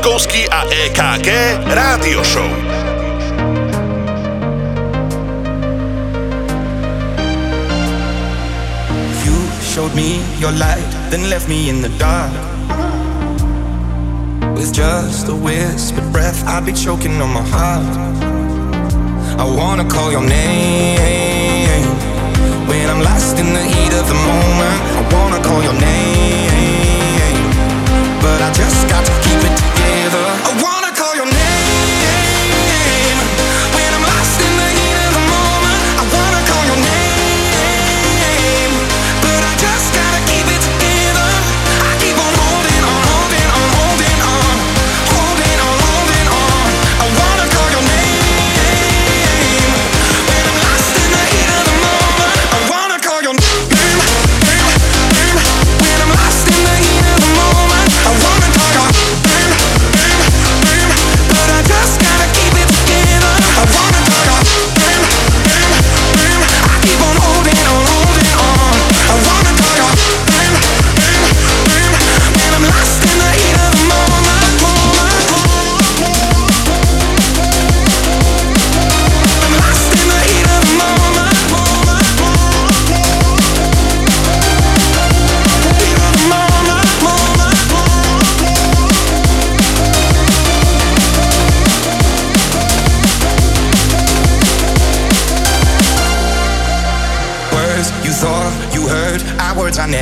[0.00, 1.28] Leskovský a EKG
[1.76, 2.48] Rádio Show.
[9.60, 12.32] showed me your light, then left me in the dark.
[14.56, 17.84] With just a whispered breath, I'd be choking on my heart.
[19.36, 21.84] I wanna call your name
[22.64, 24.80] when I'm lost in the heat of the moment.
[24.96, 27.44] I wanna call your name,
[28.24, 28.79] but I just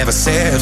[0.08, 0.60] never said.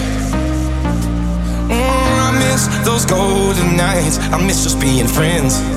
[1.69, 4.19] Mm, I miss those golden nights.
[4.33, 5.76] I miss just being friends.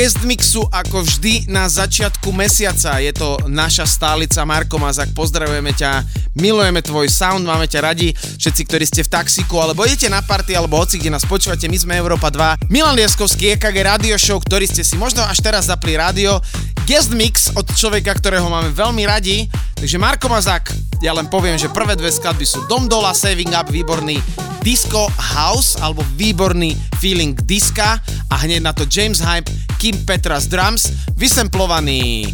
[0.00, 3.04] Guest mixu ako vždy na začiatku mesiaca.
[3.04, 5.12] Je to naša stálica Marko Mazak.
[5.12, 6.08] Pozdravujeme ťa,
[6.40, 8.16] milujeme tvoj sound, máme ťa radi.
[8.16, 11.76] Všetci, ktorí ste v taxiku alebo idete na party alebo hoci kde nás počúvate, my
[11.76, 12.72] sme Európa 2.
[12.72, 16.40] Milan Lieskovský, EKG Radio Show, ktorý ste si možno až teraz zapli rádio.
[16.88, 19.52] Guest mix od človeka, ktorého máme veľmi radi.
[19.76, 20.72] Takže Marko Mazak,
[21.04, 24.16] ja len poviem, že prvé dve skladby sú Dom Dola, Saving Up, výborný
[24.64, 27.96] Disco House alebo výborný feeling diska
[28.28, 29.48] a hneď na to James Hype
[29.80, 32.28] Kim Petras Drums, vysemplovaný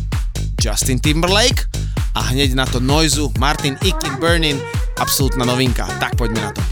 [0.58, 1.70] Justin Timberlake
[2.18, 4.58] a hneď na to noizu Martin Ikin Burning
[4.98, 5.86] absolútna novinka.
[6.02, 6.65] Tak poďme na to.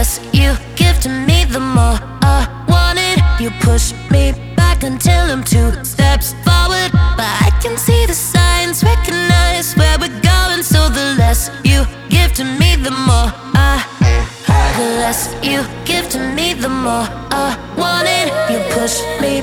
[0.00, 1.98] Less you give to me, the more
[2.36, 2.38] I
[2.72, 3.18] want it.
[3.38, 6.90] You push me back until I'm two steps forward.
[7.18, 10.62] But I can see the signs, recognize where we're going.
[10.62, 13.28] So the less you give to me, the more
[13.72, 13.76] I.
[14.78, 17.06] The less you give to me, the more
[17.44, 18.28] I want it.
[18.50, 19.42] You push me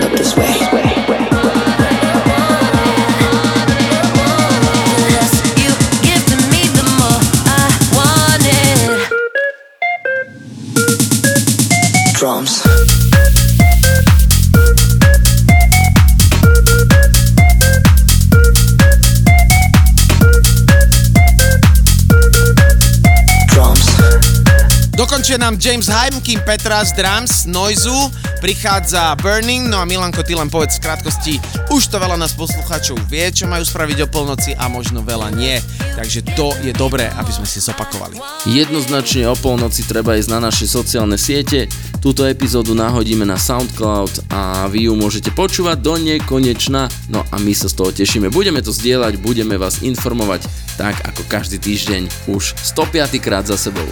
[25.51, 25.91] nám James
[26.23, 27.91] kým Petra z Drums, Noizu,
[28.39, 31.33] prichádza Burning, no a Milanko, ty len povedz v krátkosti,
[31.67, 35.59] už to veľa nás poslucháčov vie, čo majú spraviť o polnoci a možno veľa nie,
[35.99, 38.15] takže to je dobré, aby sme si zopakovali.
[38.47, 41.67] Jednoznačne o polnoci treba ísť na naše sociálne siete.
[41.99, 46.87] Túto epizódu nahodíme na SoundCloud a vy ju môžete počúvať do nekonečna.
[47.11, 48.31] No a my sa z toho tešíme.
[48.31, 50.47] Budeme to zdieľať, budeme vás informovať
[50.79, 53.85] tak ako každý týždeň už 105 krát za sebou.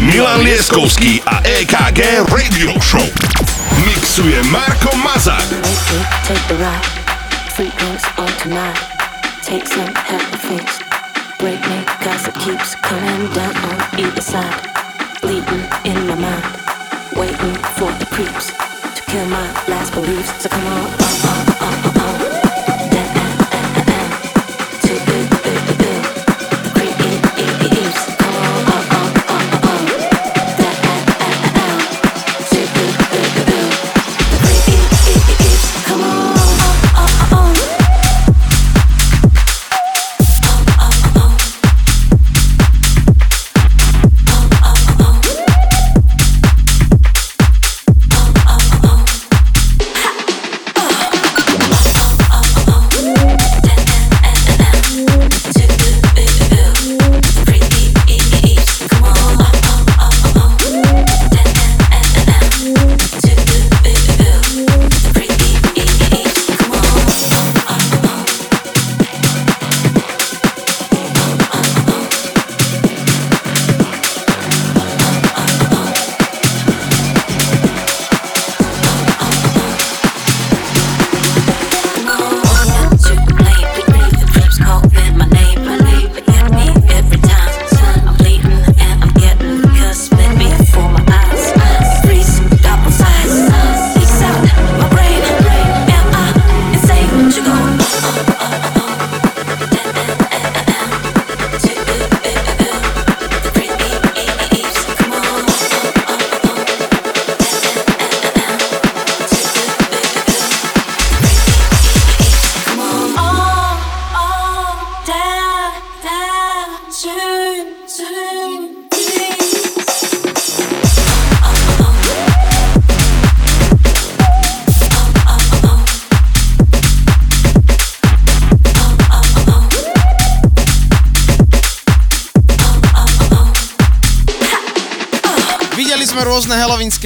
[0.00, 3.02] Milan Lieskovský a EKG Radio Show.
[3.82, 5.42] Mixuje Marko Mazák.
[9.42, 10.84] Take some, have a.
[11.38, 14.60] Break me, cause it keeps coming down on either side.
[15.22, 16.44] Bleeding in my mind,
[17.16, 18.52] waiting for the creeps
[18.94, 20.42] to kill my last beliefs.
[20.42, 21.27] So come on,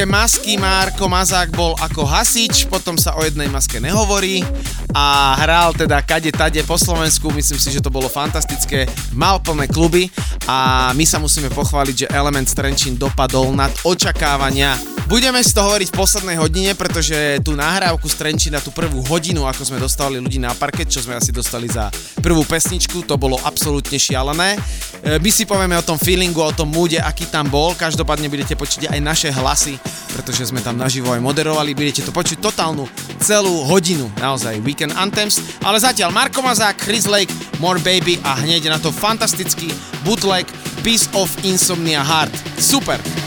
[0.03, 4.43] helovinské masky, Marko Mazák bol ako hasič, potom sa o jednej maske nehovorí
[4.91, 9.71] a hral teda kade tade po Slovensku, myslím si, že to bolo fantastické, mal plné
[9.71, 10.11] kluby
[10.51, 14.75] a my sa musíme pochváliť, že Element Trenčín dopadol nad očakávania.
[15.07, 19.45] Budeme si to hovoriť v poslednej hodine, pretože tú nahrávku z Trenčína, tú prvú hodinu,
[19.47, 21.91] ako sme dostali ľudí na parket, čo sme asi dostali za
[22.23, 24.57] prvú pesničku, to bolo absolútne šialené.
[25.03, 28.57] E, My si povieme o tom feelingu, o tom múde, aký tam bol, každopádne budete
[28.57, 29.77] počuť aj naše hlasy,
[30.13, 32.85] pretože sme tam naživo aj moderovali, budete to počuť totálnu
[33.19, 38.69] celú hodinu, naozaj Weekend Anthems, ale zatiaľ Marko Mazák, Chris Lake, More Baby a hneď
[38.69, 39.73] na to fantastický
[40.05, 40.45] bootleg
[40.85, 42.35] Piece of Insomnia Heart.
[42.59, 43.22] Super!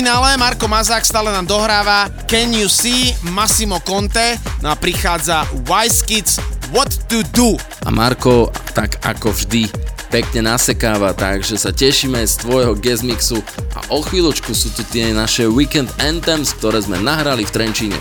[0.00, 6.00] finále Marko Mazák stále nám dohráva Can You See Massimo Conte, no a prichádza Wise
[6.08, 6.40] Kids
[6.72, 7.60] What To Do.
[7.84, 9.68] A Marko, tak ako vždy,
[10.08, 13.44] pekne nasekáva, takže sa tešíme z tvojho guest mixu
[13.76, 18.00] a o chvíľočku sú tu tie naše Weekend Anthems, ktoré sme nahrali v Trenčíne.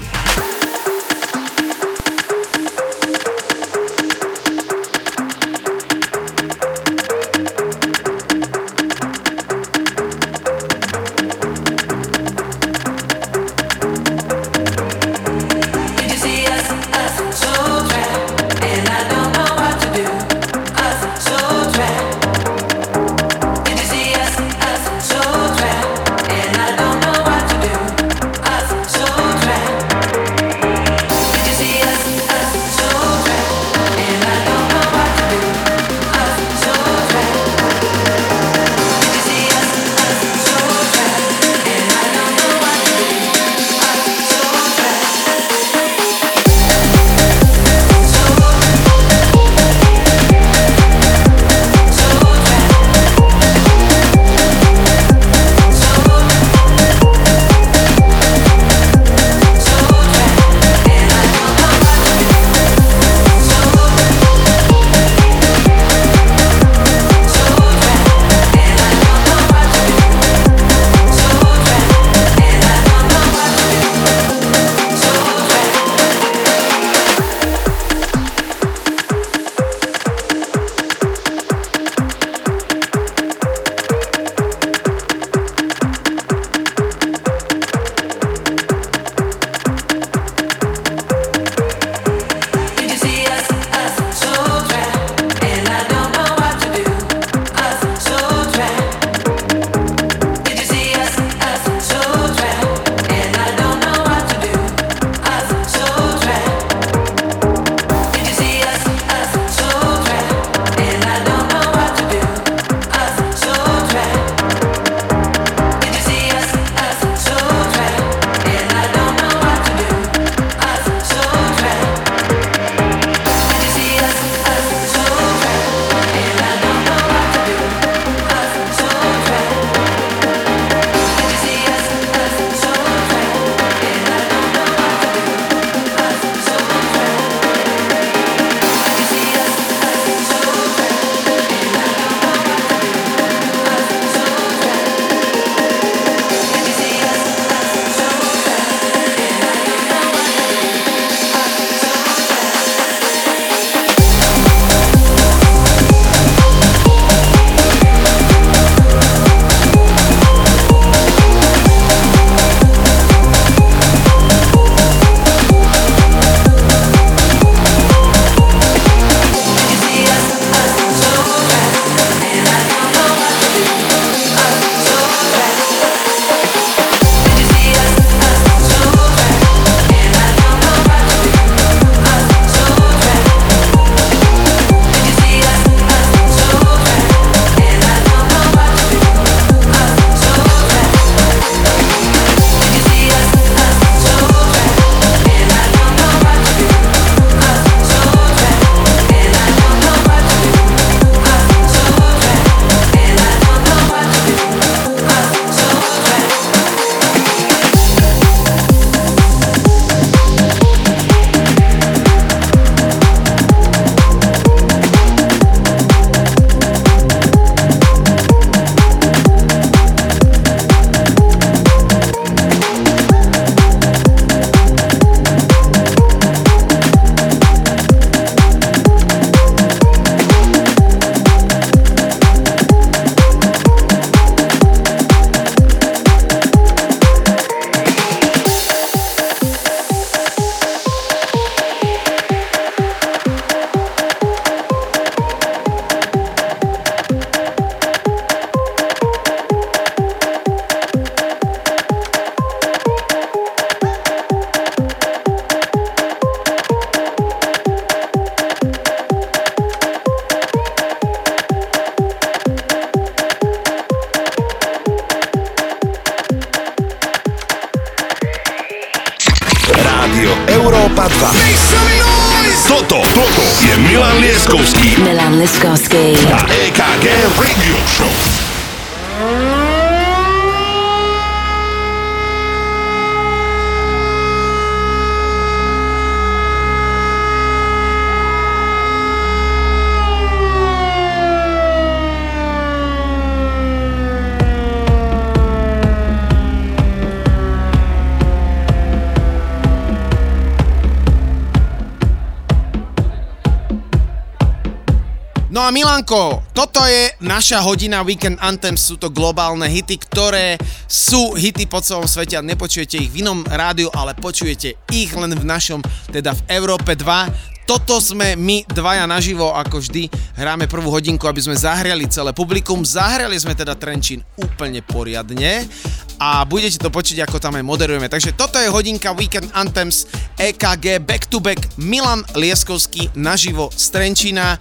[306.10, 310.58] Milanko, toto je naša hodina Weekend Anthems, sú to globálne hity, ktoré
[310.90, 315.38] sú hity po celom svete a nepočujete ich v inom rádiu, ale počujete ich len
[315.38, 317.70] v našom, teda v Európe 2.
[317.70, 320.10] Toto sme my dvaja naživo, ako vždy.
[320.34, 322.82] Hráme prvú hodinku, aby sme zahriali celé publikum.
[322.82, 325.70] Zahrali sme teda Trenčín úplne poriadne
[326.18, 328.10] a budete to počuť, ako tam aj moderujeme.
[328.10, 330.10] Takže toto je hodinka Weekend Anthems
[330.42, 334.58] EKG Back to Back Milan Lieskovský naživo z Trenčína.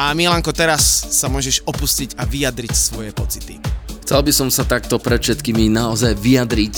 [0.00, 0.82] A Milanko, teraz
[1.14, 3.60] sa môžeš opustiť a vyjadriť svoje pocity.
[4.02, 6.76] Chcel by som sa takto pred všetkými naozaj vyjadriť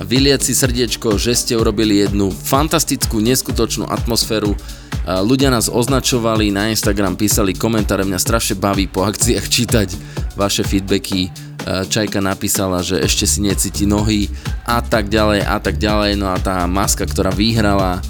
[0.00, 4.56] a vyliať si srdiečko, že ste urobili jednu fantastickú, neskutočnú atmosféru.
[5.04, 9.88] Ľudia nás označovali, na Instagram písali komentáre, mňa strašne baví po akciách čítať
[10.38, 11.28] vaše feedbacky.
[11.62, 14.26] Čajka napísala, že ešte si necíti nohy
[14.66, 16.18] a tak ďalej a tak ďalej.
[16.18, 18.02] No a tá maska, ktorá vyhrala,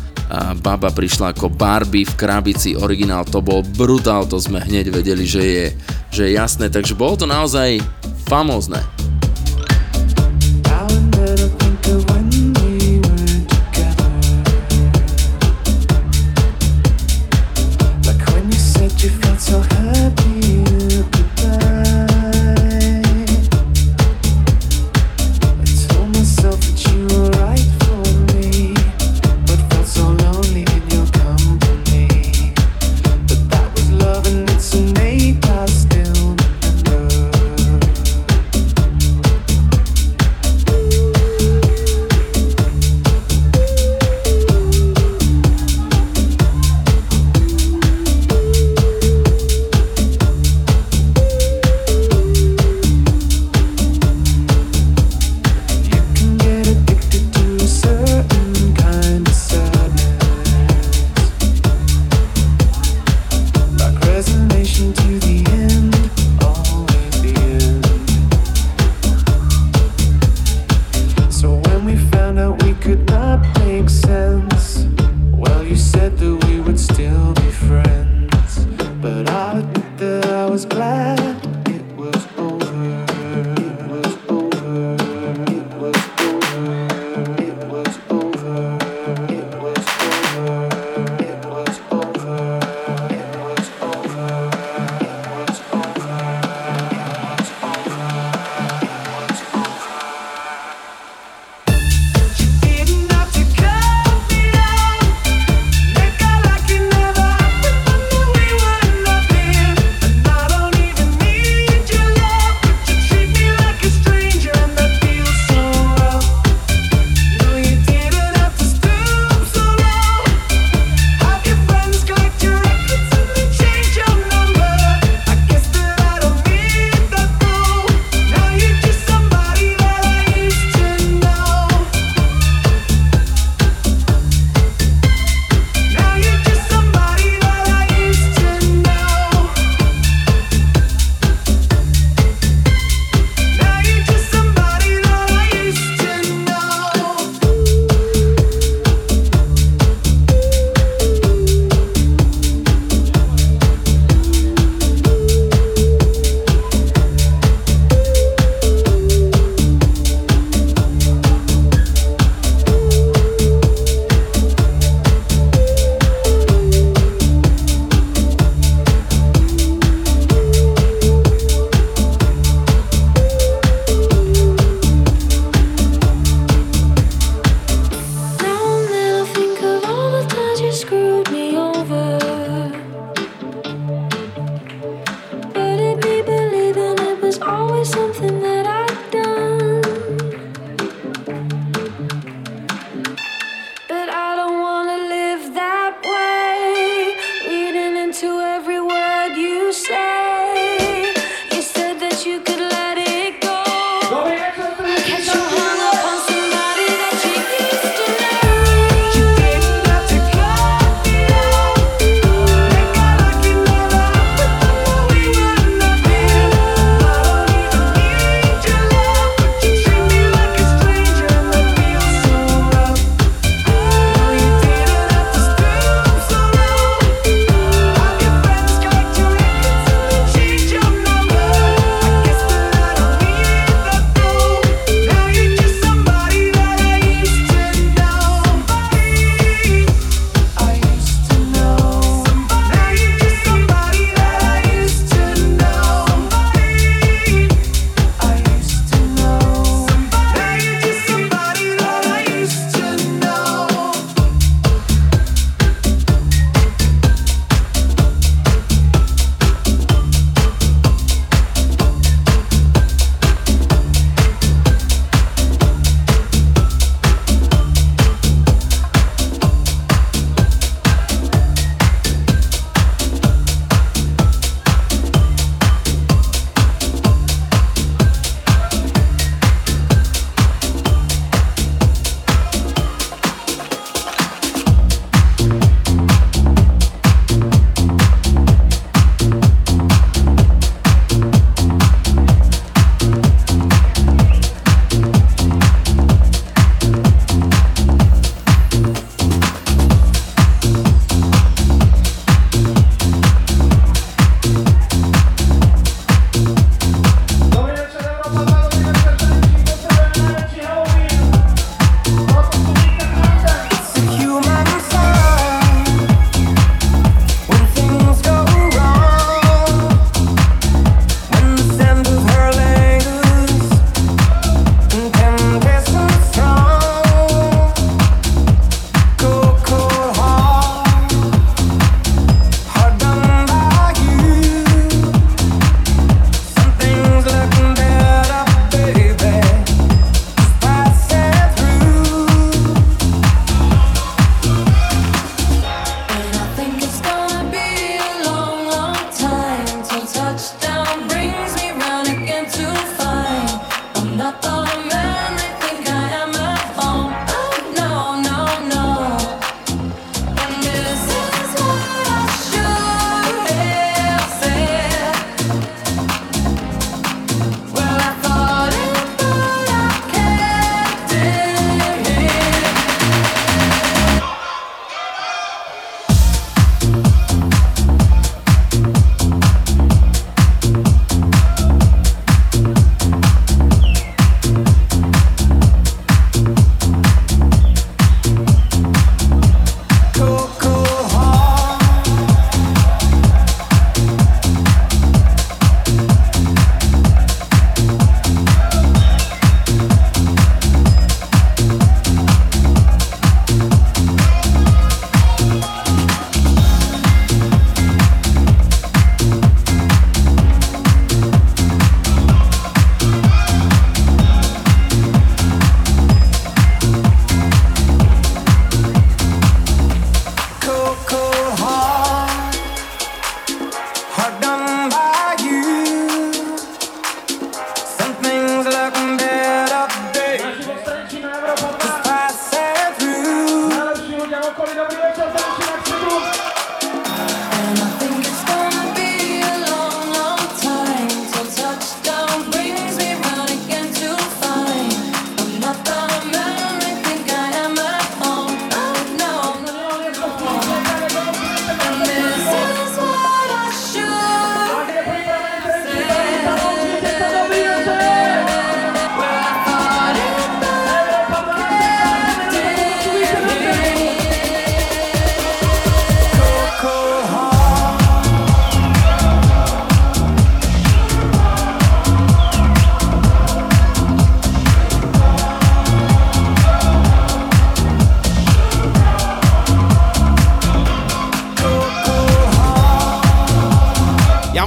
[0.60, 5.42] baba prišla ako Barbie v krabici, originál, to bol brutál, to sme hneď vedeli, že
[5.44, 5.66] je,
[6.09, 7.80] že je jasné, takže bolo to naozaj
[8.24, 8.80] famózne.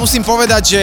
[0.06, 0.82] Musím povedať, že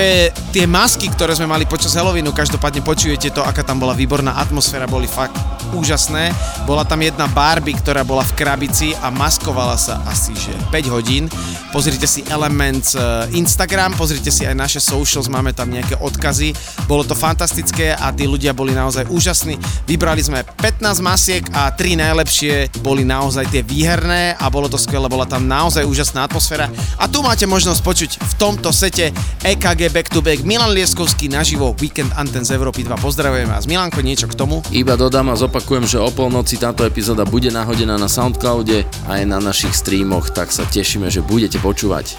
[0.50, 4.90] tie masky, ktoré sme mali počas Halloweenu, každopádne počujete to, aká tam bola výborná atmosféra,
[4.90, 6.32] boli fakt úžasné.
[6.68, 11.26] Bola tam jedna Barbie, ktorá bola v krabici a maskovala sa asi že 5 hodín.
[11.72, 16.52] Pozrite si Elements eh, Instagram, pozrite si aj naše socials, máme tam nejaké odkazy.
[16.84, 19.56] Bolo to fantastické a tí ľudia boli naozaj úžasní.
[19.88, 25.08] Vybrali sme 15 masiek a 3 najlepšie boli naozaj tie výherné a bolo to skvelé,
[25.08, 26.68] bola tam naozaj úžasná atmosféra.
[27.00, 29.14] A tu máte možnosť počuť v tomto sete
[29.46, 32.98] EKG Back to Back Milan Lieskovský naživo Weekend Anten z Európy 2.
[32.98, 33.64] Pozdravujeme vás.
[33.64, 34.60] Milanko, niečo k tomu?
[34.74, 39.38] Iba dodám a zopakujem, že o polnoci táto epizóda bude nahodená na Soundcloude aj na
[39.38, 42.14] našich streamoch, tak sa tešíme, že budete počúvať.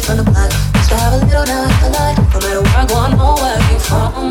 [0.00, 2.94] From the block, just have a little night, a night, no matter where I go,
[2.96, 4.29] I know where you're from.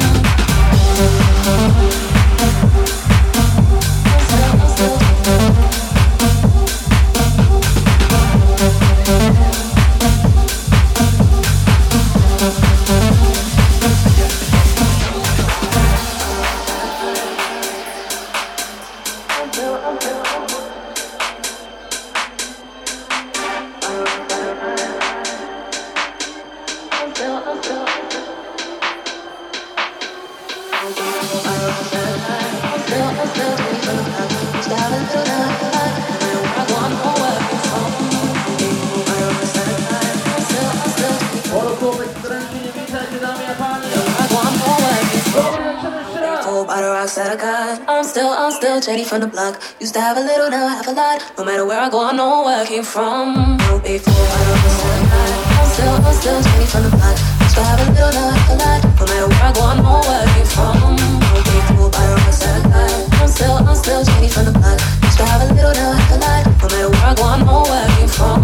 [48.89, 49.61] I'm Jenny from the block.
[49.79, 51.21] Used to have a little, now I have a lot.
[51.37, 53.57] No matter where I go, I know where I came from.
[53.69, 55.29] No big full bottle rocks that I got.
[55.61, 57.13] I'm still, I'm still Jenny from the block.
[57.37, 58.81] Used to have a little, now I have a lot.
[58.97, 60.97] No matter where I go, I know where I came from.
[61.21, 62.89] No big full bottle rocks that I got.
[63.21, 64.81] I'm still, I'm still Jenny from the block.
[65.05, 66.49] Used to have a little, now I have a lot.
[66.49, 68.41] No matter where I go, I know where I came from.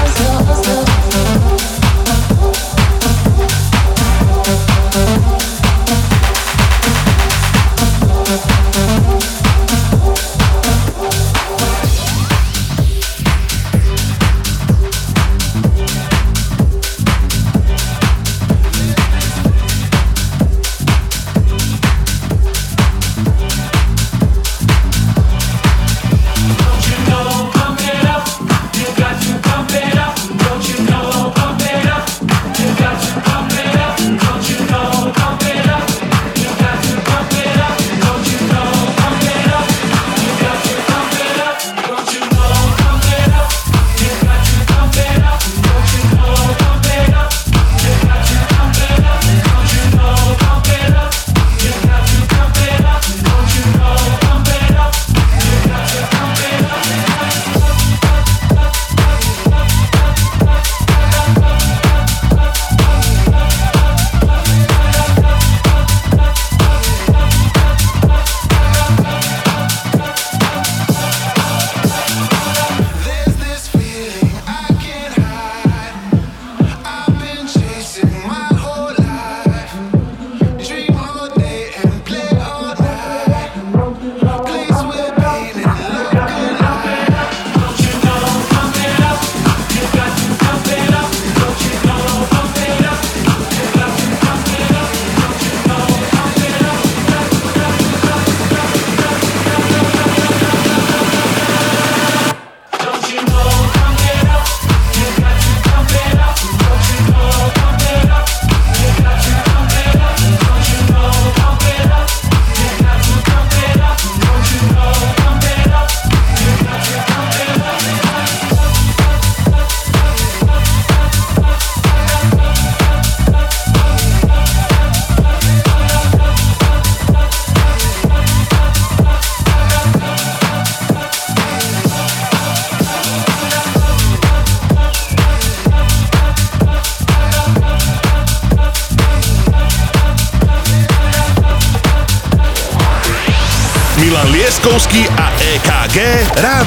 [0.00, 1.05] I'm still, I'm still.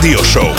[0.10, 0.56] Radio Show.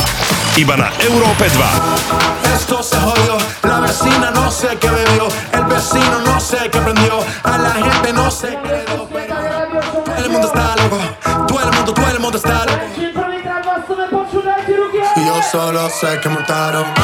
[0.56, 2.54] Iba na Europe 2.
[2.54, 7.18] Esto se jodió, la vecina no sé qué bebió, el vecino no sé qué prendió,
[7.42, 9.34] a la gente no sé qué le dio, pero
[10.04, 10.98] todo el mundo está loco,
[11.48, 12.80] todo el mundo, todo el mundo está loco.
[15.16, 16.99] Y yo solo sé que montaron.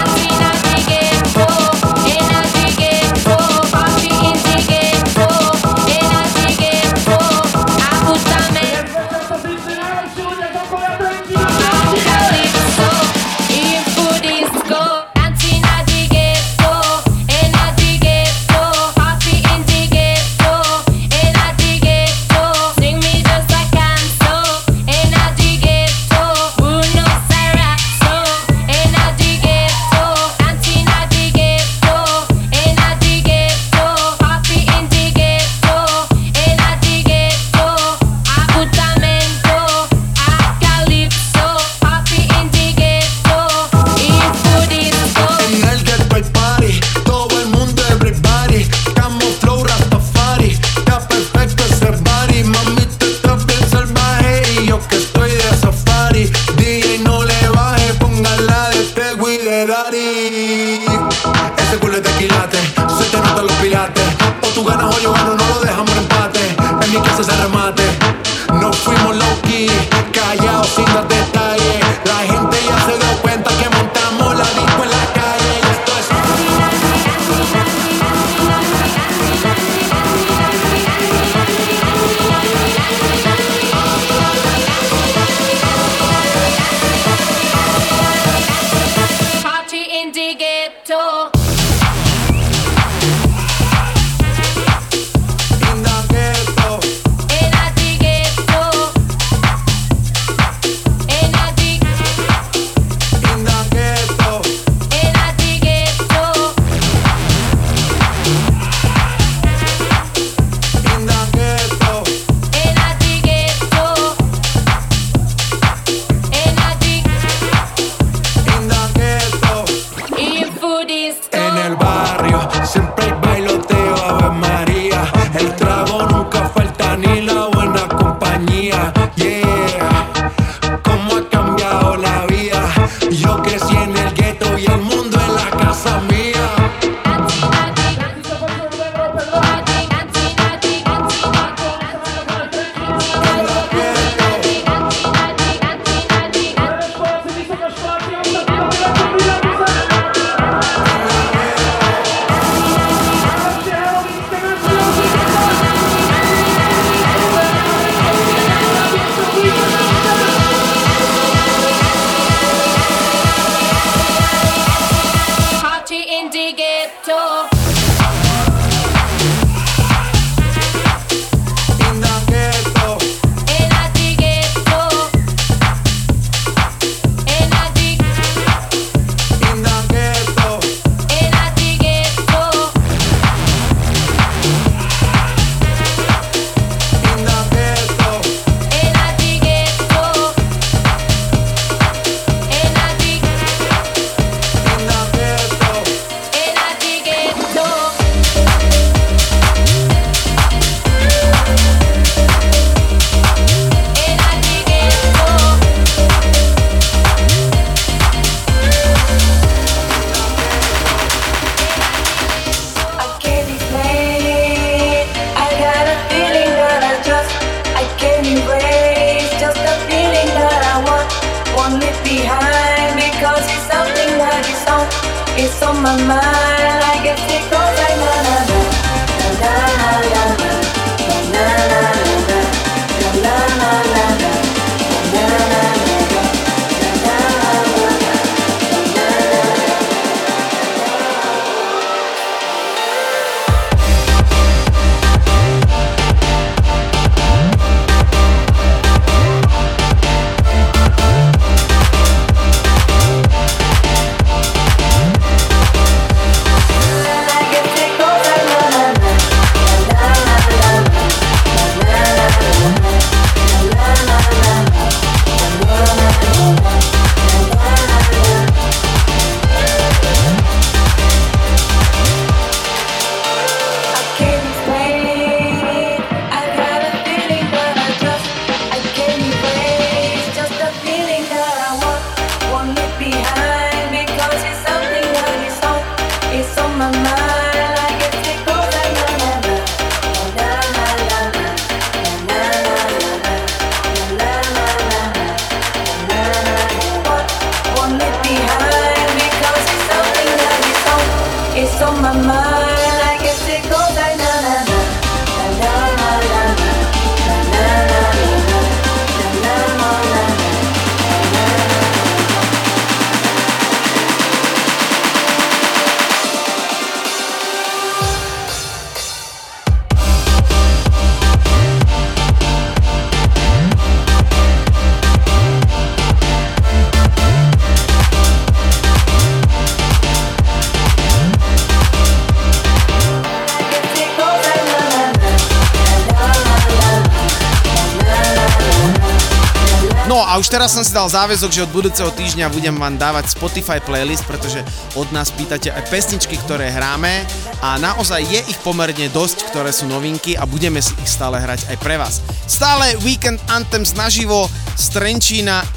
[341.06, 344.58] Dal záväzok, že od budúceho týždňa budem vám dávať Spotify playlist, pretože
[344.98, 347.22] od nás pýtate aj pesničky, ktoré hráme.
[347.62, 351.76] A naozaj je ich pomerne dosť, ktoré sú novinky a budeme ich stále hrať aj
[351.78, 352.26] pre vás.
[352.50, 354.98] Stále Weekend Anthems naživo z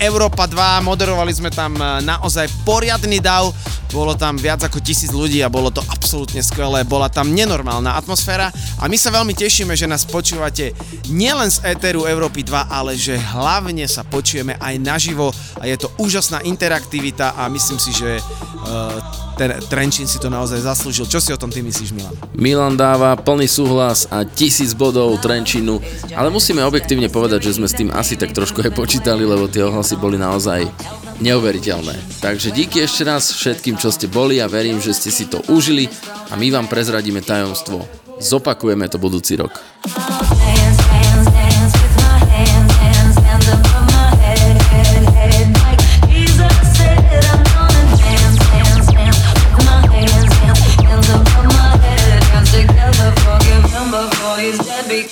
[0.02, 3.54] Európa 2, moderovali sme tam e, naozaj poriadny dav,
[3.90, 8.54] bolo tam viac ako tisíc ľudí a bolo to absolútne skvelé, bola tam nenormálna atmosféra
[8.78, 10.78] a my sa veľmi tešíme, že nás počúvate
[11.10, 15.19] nielen z éteru Európy 2, ale že hlavne sa počujeme aj naživo
[15.60, 20.60] a je to úžasná interaktivita a myslím si, že uh, ten Trenčín si to naozaj
[20.60, 21.08] zaslúžil.
[21.08, 22.16] Čo si o tom ty myslíš, Milan?
[22.36, 25.80] Milan dáva plný súhlas a tisíc bodov Trenčínu,
[26.12, 29.64] ale musíme objektívne povedať, že sme s tým asi tak trošku aj počítali, lebo tie
[29.64, 30.68] ohlasy boli naozaj
[31.24, 32.20] neuveriteľné.
[32.20, 35.88] Takže díky ešte raz všetkým, čo ste boli a verím, že ste si to užili
[36.32, 37.88] a my vám prezradíme tajomstvo.
[38.20, 39.56] Zopakujeme to budúci rok.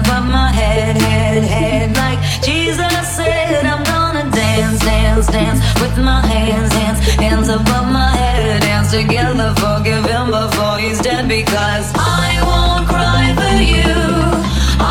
[0.00, 1.96] above my head, head, head.
[1.96, 8.10] Like Jesus said, I'm gonna dance, dance, dance with my hands, hands, hands above my
[8.16, 8.62] head.
[8.62, 13.94] Dance together, forgive him before he's dead because I won't cry for you.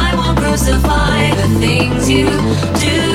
[0.05, 2.29] I won't crucify the things you
[2.79, 3.14] do.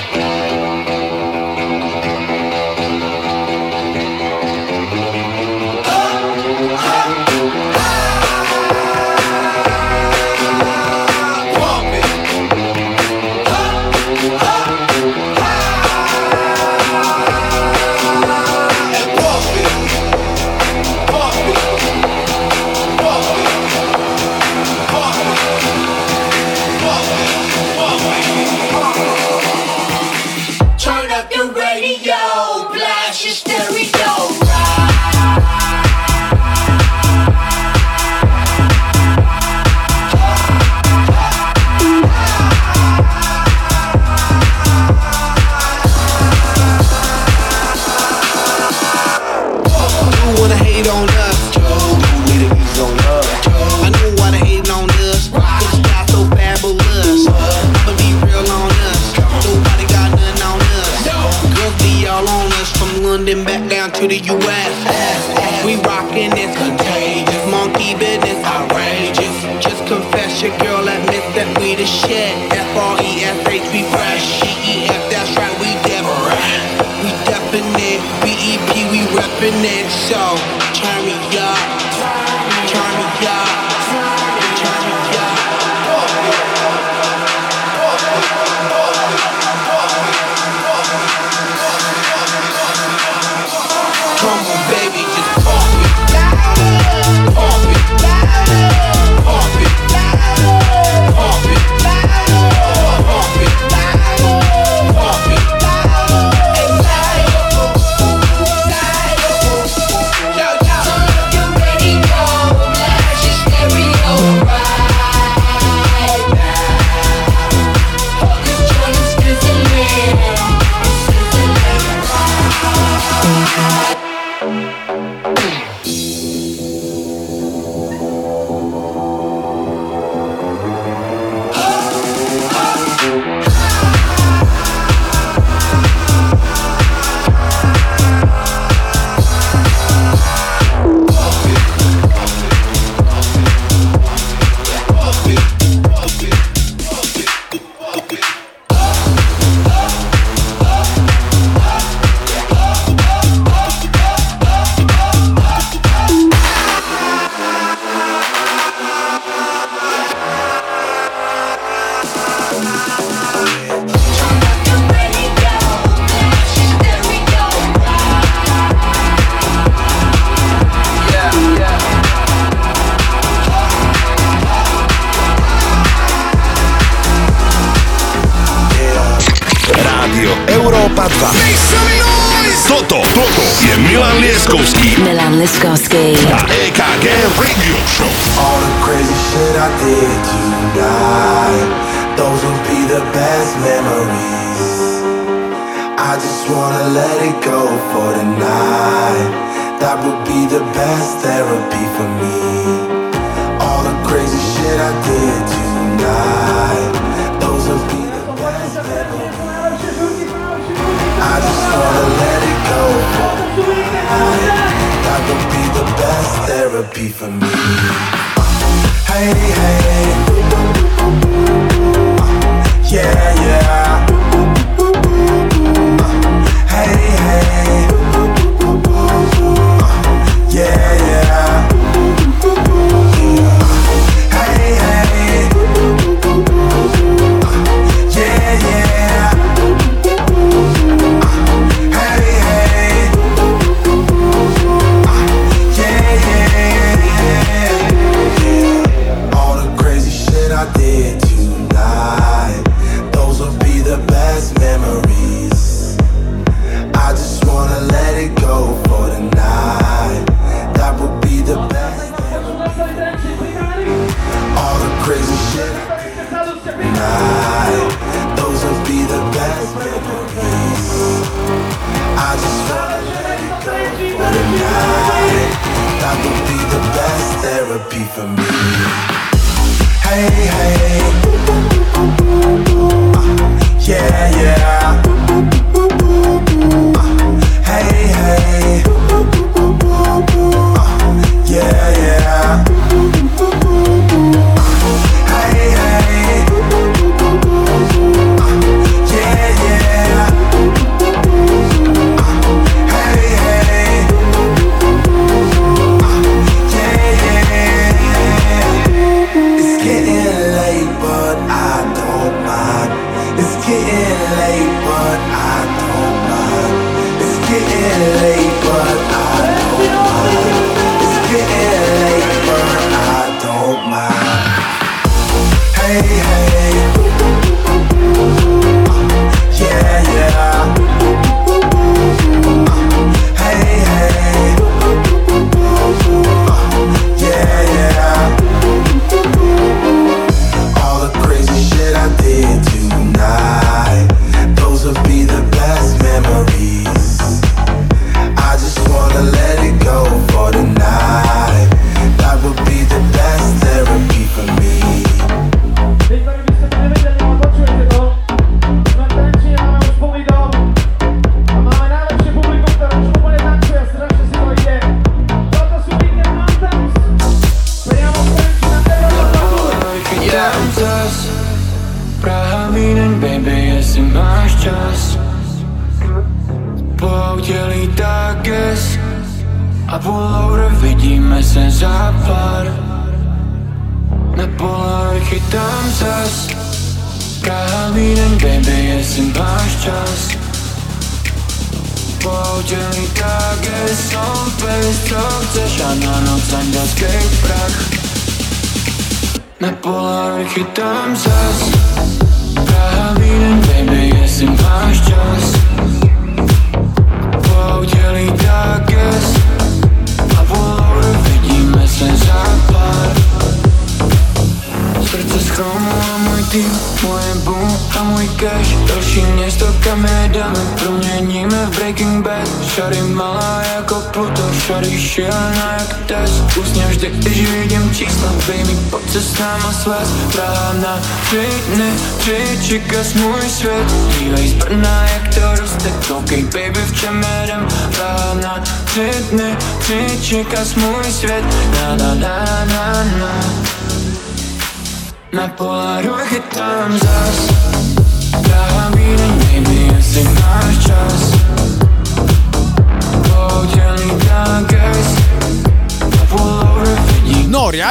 [440.41, 441.60] не коснусь, ведь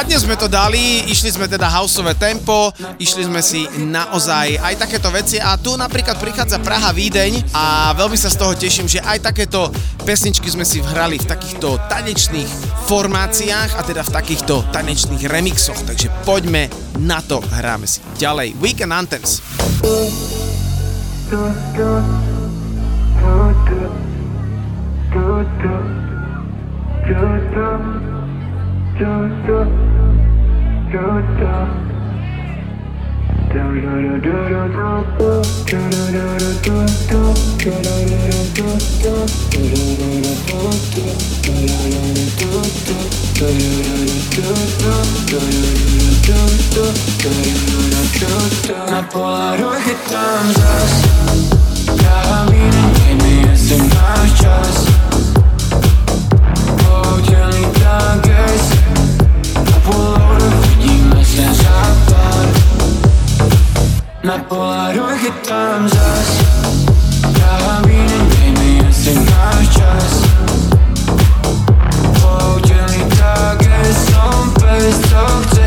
[0.01, 4.81] Na dnes sme to dali, išli sme teda houseové tempo, išli sme si naozaj aj
[4.81, 8.97] takéto veci a tu napríklad prichádza Praha Vídeň a veľmi sa z toho teším, že
[8.97, 9.69] aj takéto
[10.01, 12.49] pesničky sme si vhrali v takýchto tanečných
[12.89, 16.65] formáciách a teda v takýchto tanečných remixoch, takže poďme
[16.97, 18.57] na to, hráme si ďalej.
[18.57, 19.37] Weekend Anthems.
[21.29, 21.45] Do,
[21.77, 22.01] do,
[23.21, 23.37] do,
[28.97, 29.13] do,
[29.45, 29.80] do.
[48.91, 50.93] My Polaroid time's us
[52.01, 54.87] Карабины не если наш час
[56.79, 58.80] Полдень и так
[64.23, 66.39] На поларух и там зас
[67.23, 70.23] Карабины, время, если наш час
[72.21, 75.60] Полдень и так, и сон, без доктора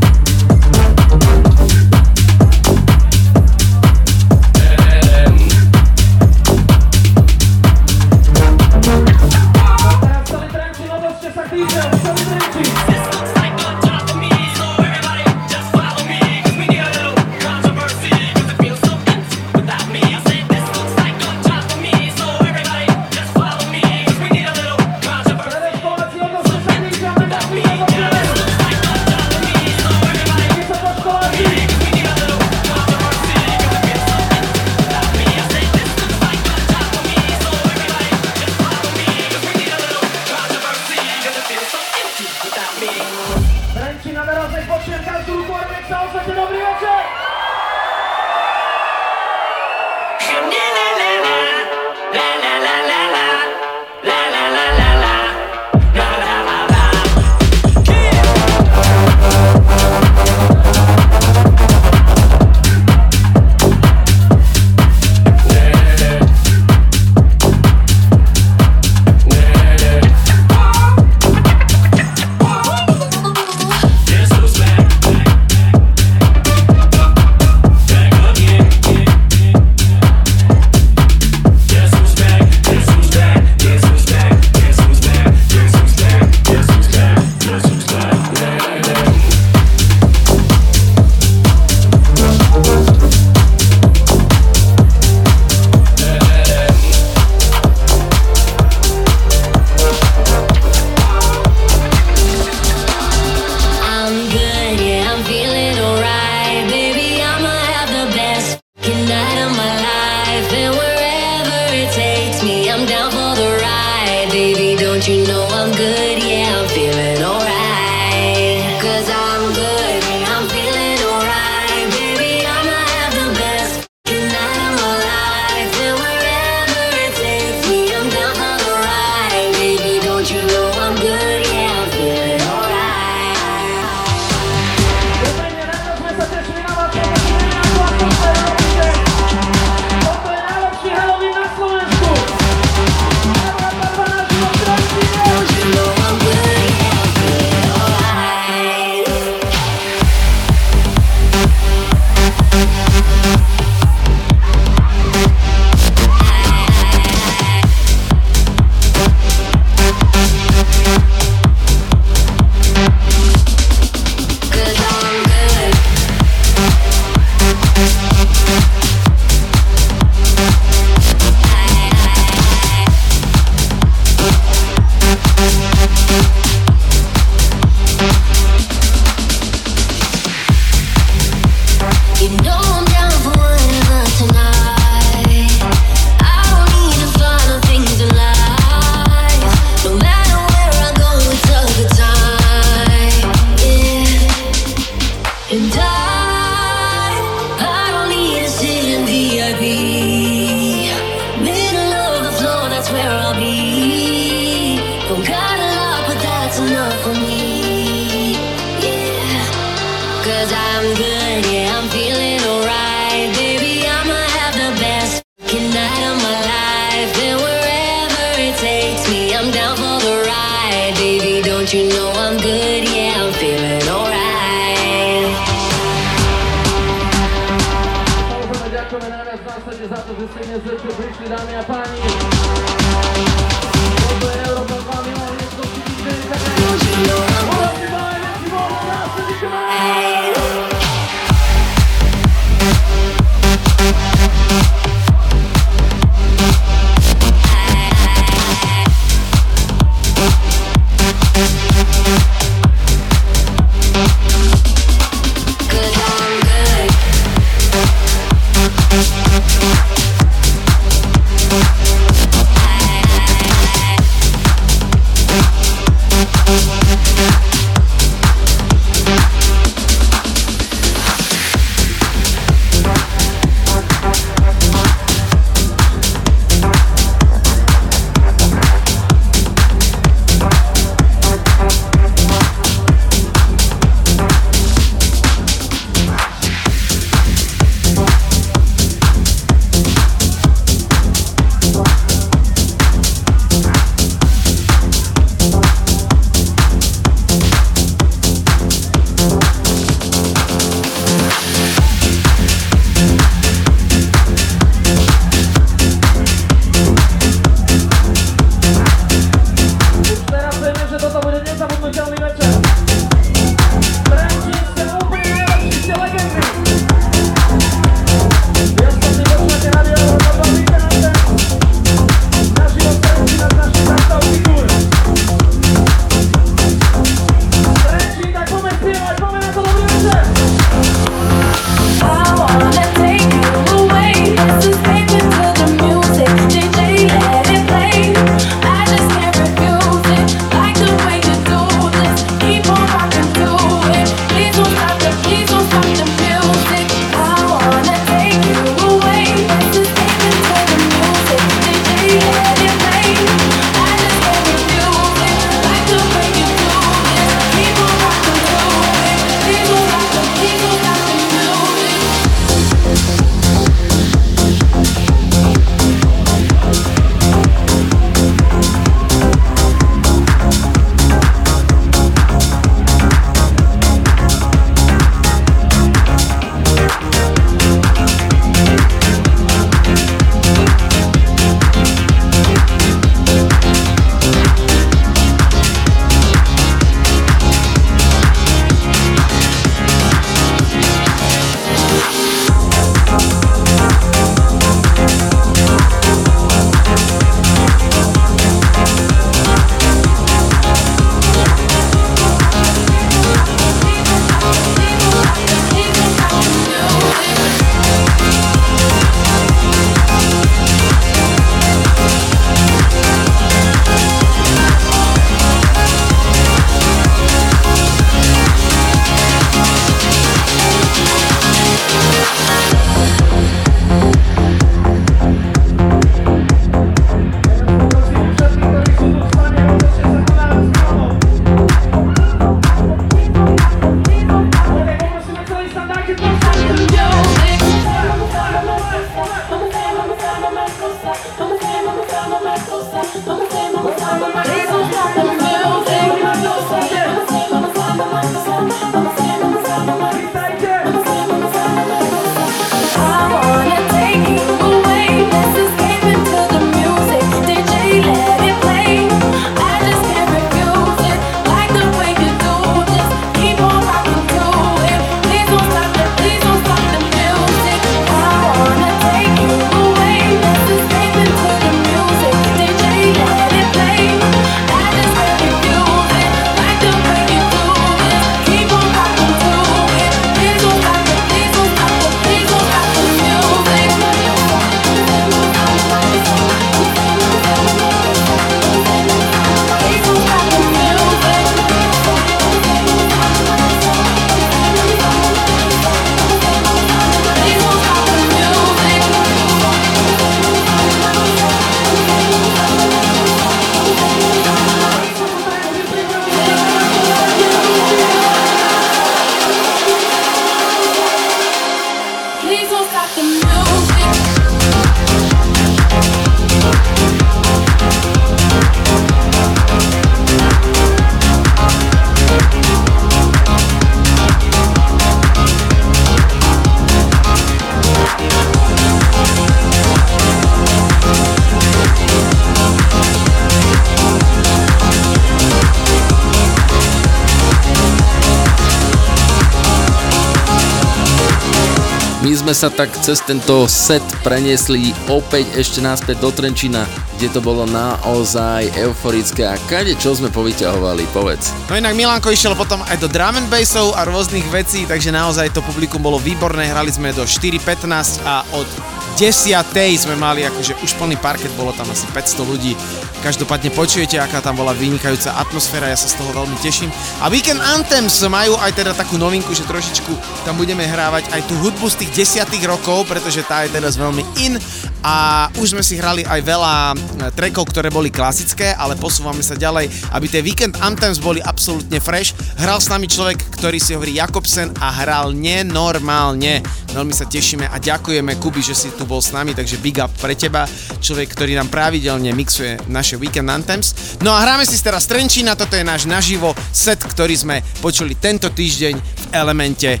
[542.62, 546.86] sa tak cez tento set preniesli opäť ešte naspäť do Trenčína,
[547.18, 551.50] kde to bolo naozaj euforické a kade čo sme povyťahovali, povedz.
[551.66, 555.50] No inak Milanko išiel potom aj do drum and bassov a rôznych vecí, takže naozaj
[555.50, 558.70] to publikum bolo výborné, hrali sme do 4.15 a od
[559.18, 559.58] 10.
[559.98, 562.78] sme mali akože už plný parket, bolo tam asi 500 ľudí.
[563.22, 566.90] Každopádne počujete, aká tam bola vynikajúca atmosféra, ja sa z toho veľmi teším.
[567.22, 571.54] A Weekend Anthems majú aj teda takú novinku, že trošičku tam budeme hrávať aj tú
[571.62, 574.58] hudbu z tých desiatých rokov, pretože tá je teraz veľmi in
[575.06, 576.94] a už sme si hrali aj veľa e,
[577.34, 582.34] trackov, ktoré boli klasické, ale posúvame sa ďalej, aby tie Weekend Anthems boli absolútne fresh.
[582.58, 586.62] Hral s nami človek, ktorý si hovorí Jakobsen a hral nenormálne.
[586.94, 590.10] Veľmi sa tešíme a ďakujeme Kubi, že si tu bol s nami, takže big up
[590.22, 590.70] pre teba,
[591.02, 594.16] človek, ktorý nám pravidelne mixuje naše Weekend Anthems.
[594.22, 598.54] No a hráme si teraz Trenčína, toto je náš naživo set, ktorý sme počuli tento
[598.54, 600.00] týždeň v Elemente e,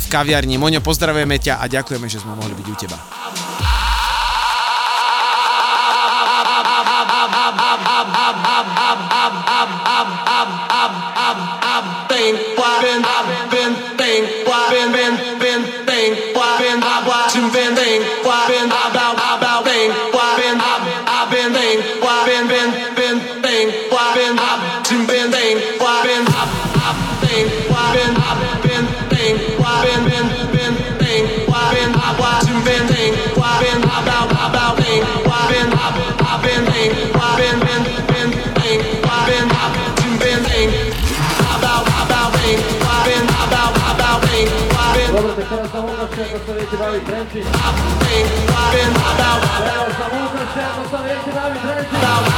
[0.00, 0.56] v kaviarni.
[0.56, 3.17] Moňo, pozdravujeme ťa a ďakujeme, že sme mohli byť u teba.
[46.68, 48.94] Ukážte, ako sa viete baviť Trenčín.
[49.58, 52.37] Teraz sa ukážte, ako sa viete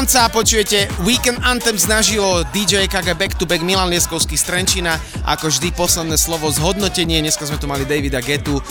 [0.00, 4.96] Konca, počujete Weekend Anthems naživo DJ KG Back to Back Milan Lieskovský z Trenčina.
[5.28, 7.20] Ako vždy posledné slovo zhodnotenie.
[7.20, 8.64] Dneska sme tu mali Davida Getu uh,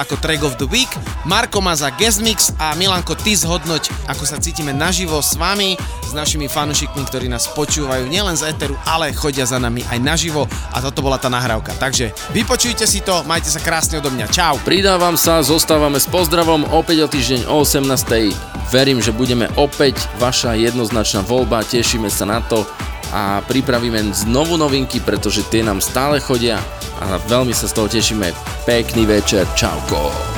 [0.00, 0.88] ako track of the week.
[1.28, 5.76] Marko má za guest mix a Milanko, ty zhodnoť, ako sa cítime naživo s vami,
[6.08, 10.48] s našimi fanušikmi, ktorí nás počúvajú nielen z Eteru, ale chodia za nami aj naživo
[10.72, 11.76] a toto bola tá nahrávka.
[11.76, 14.24] Takže vypočujte si to, majte sa krásne odo mňa.
[14.32, 14.56] Čau.
[14.64, 18.51] Pridávam sa, zostávame s pozdravom opäť o týždeň o 18.
[18.72, 22.64] Verím, že budeme opäť vaša jednoznačná voľba, tešíme sa na to
[23.12, 26.56] a pripravíme znovu novinky, pretože tie nám stále chodia
[26.96, 28.32] a veľmi sa z toho tešíme.
[28.64, 30.31] Pekný večer, čauko.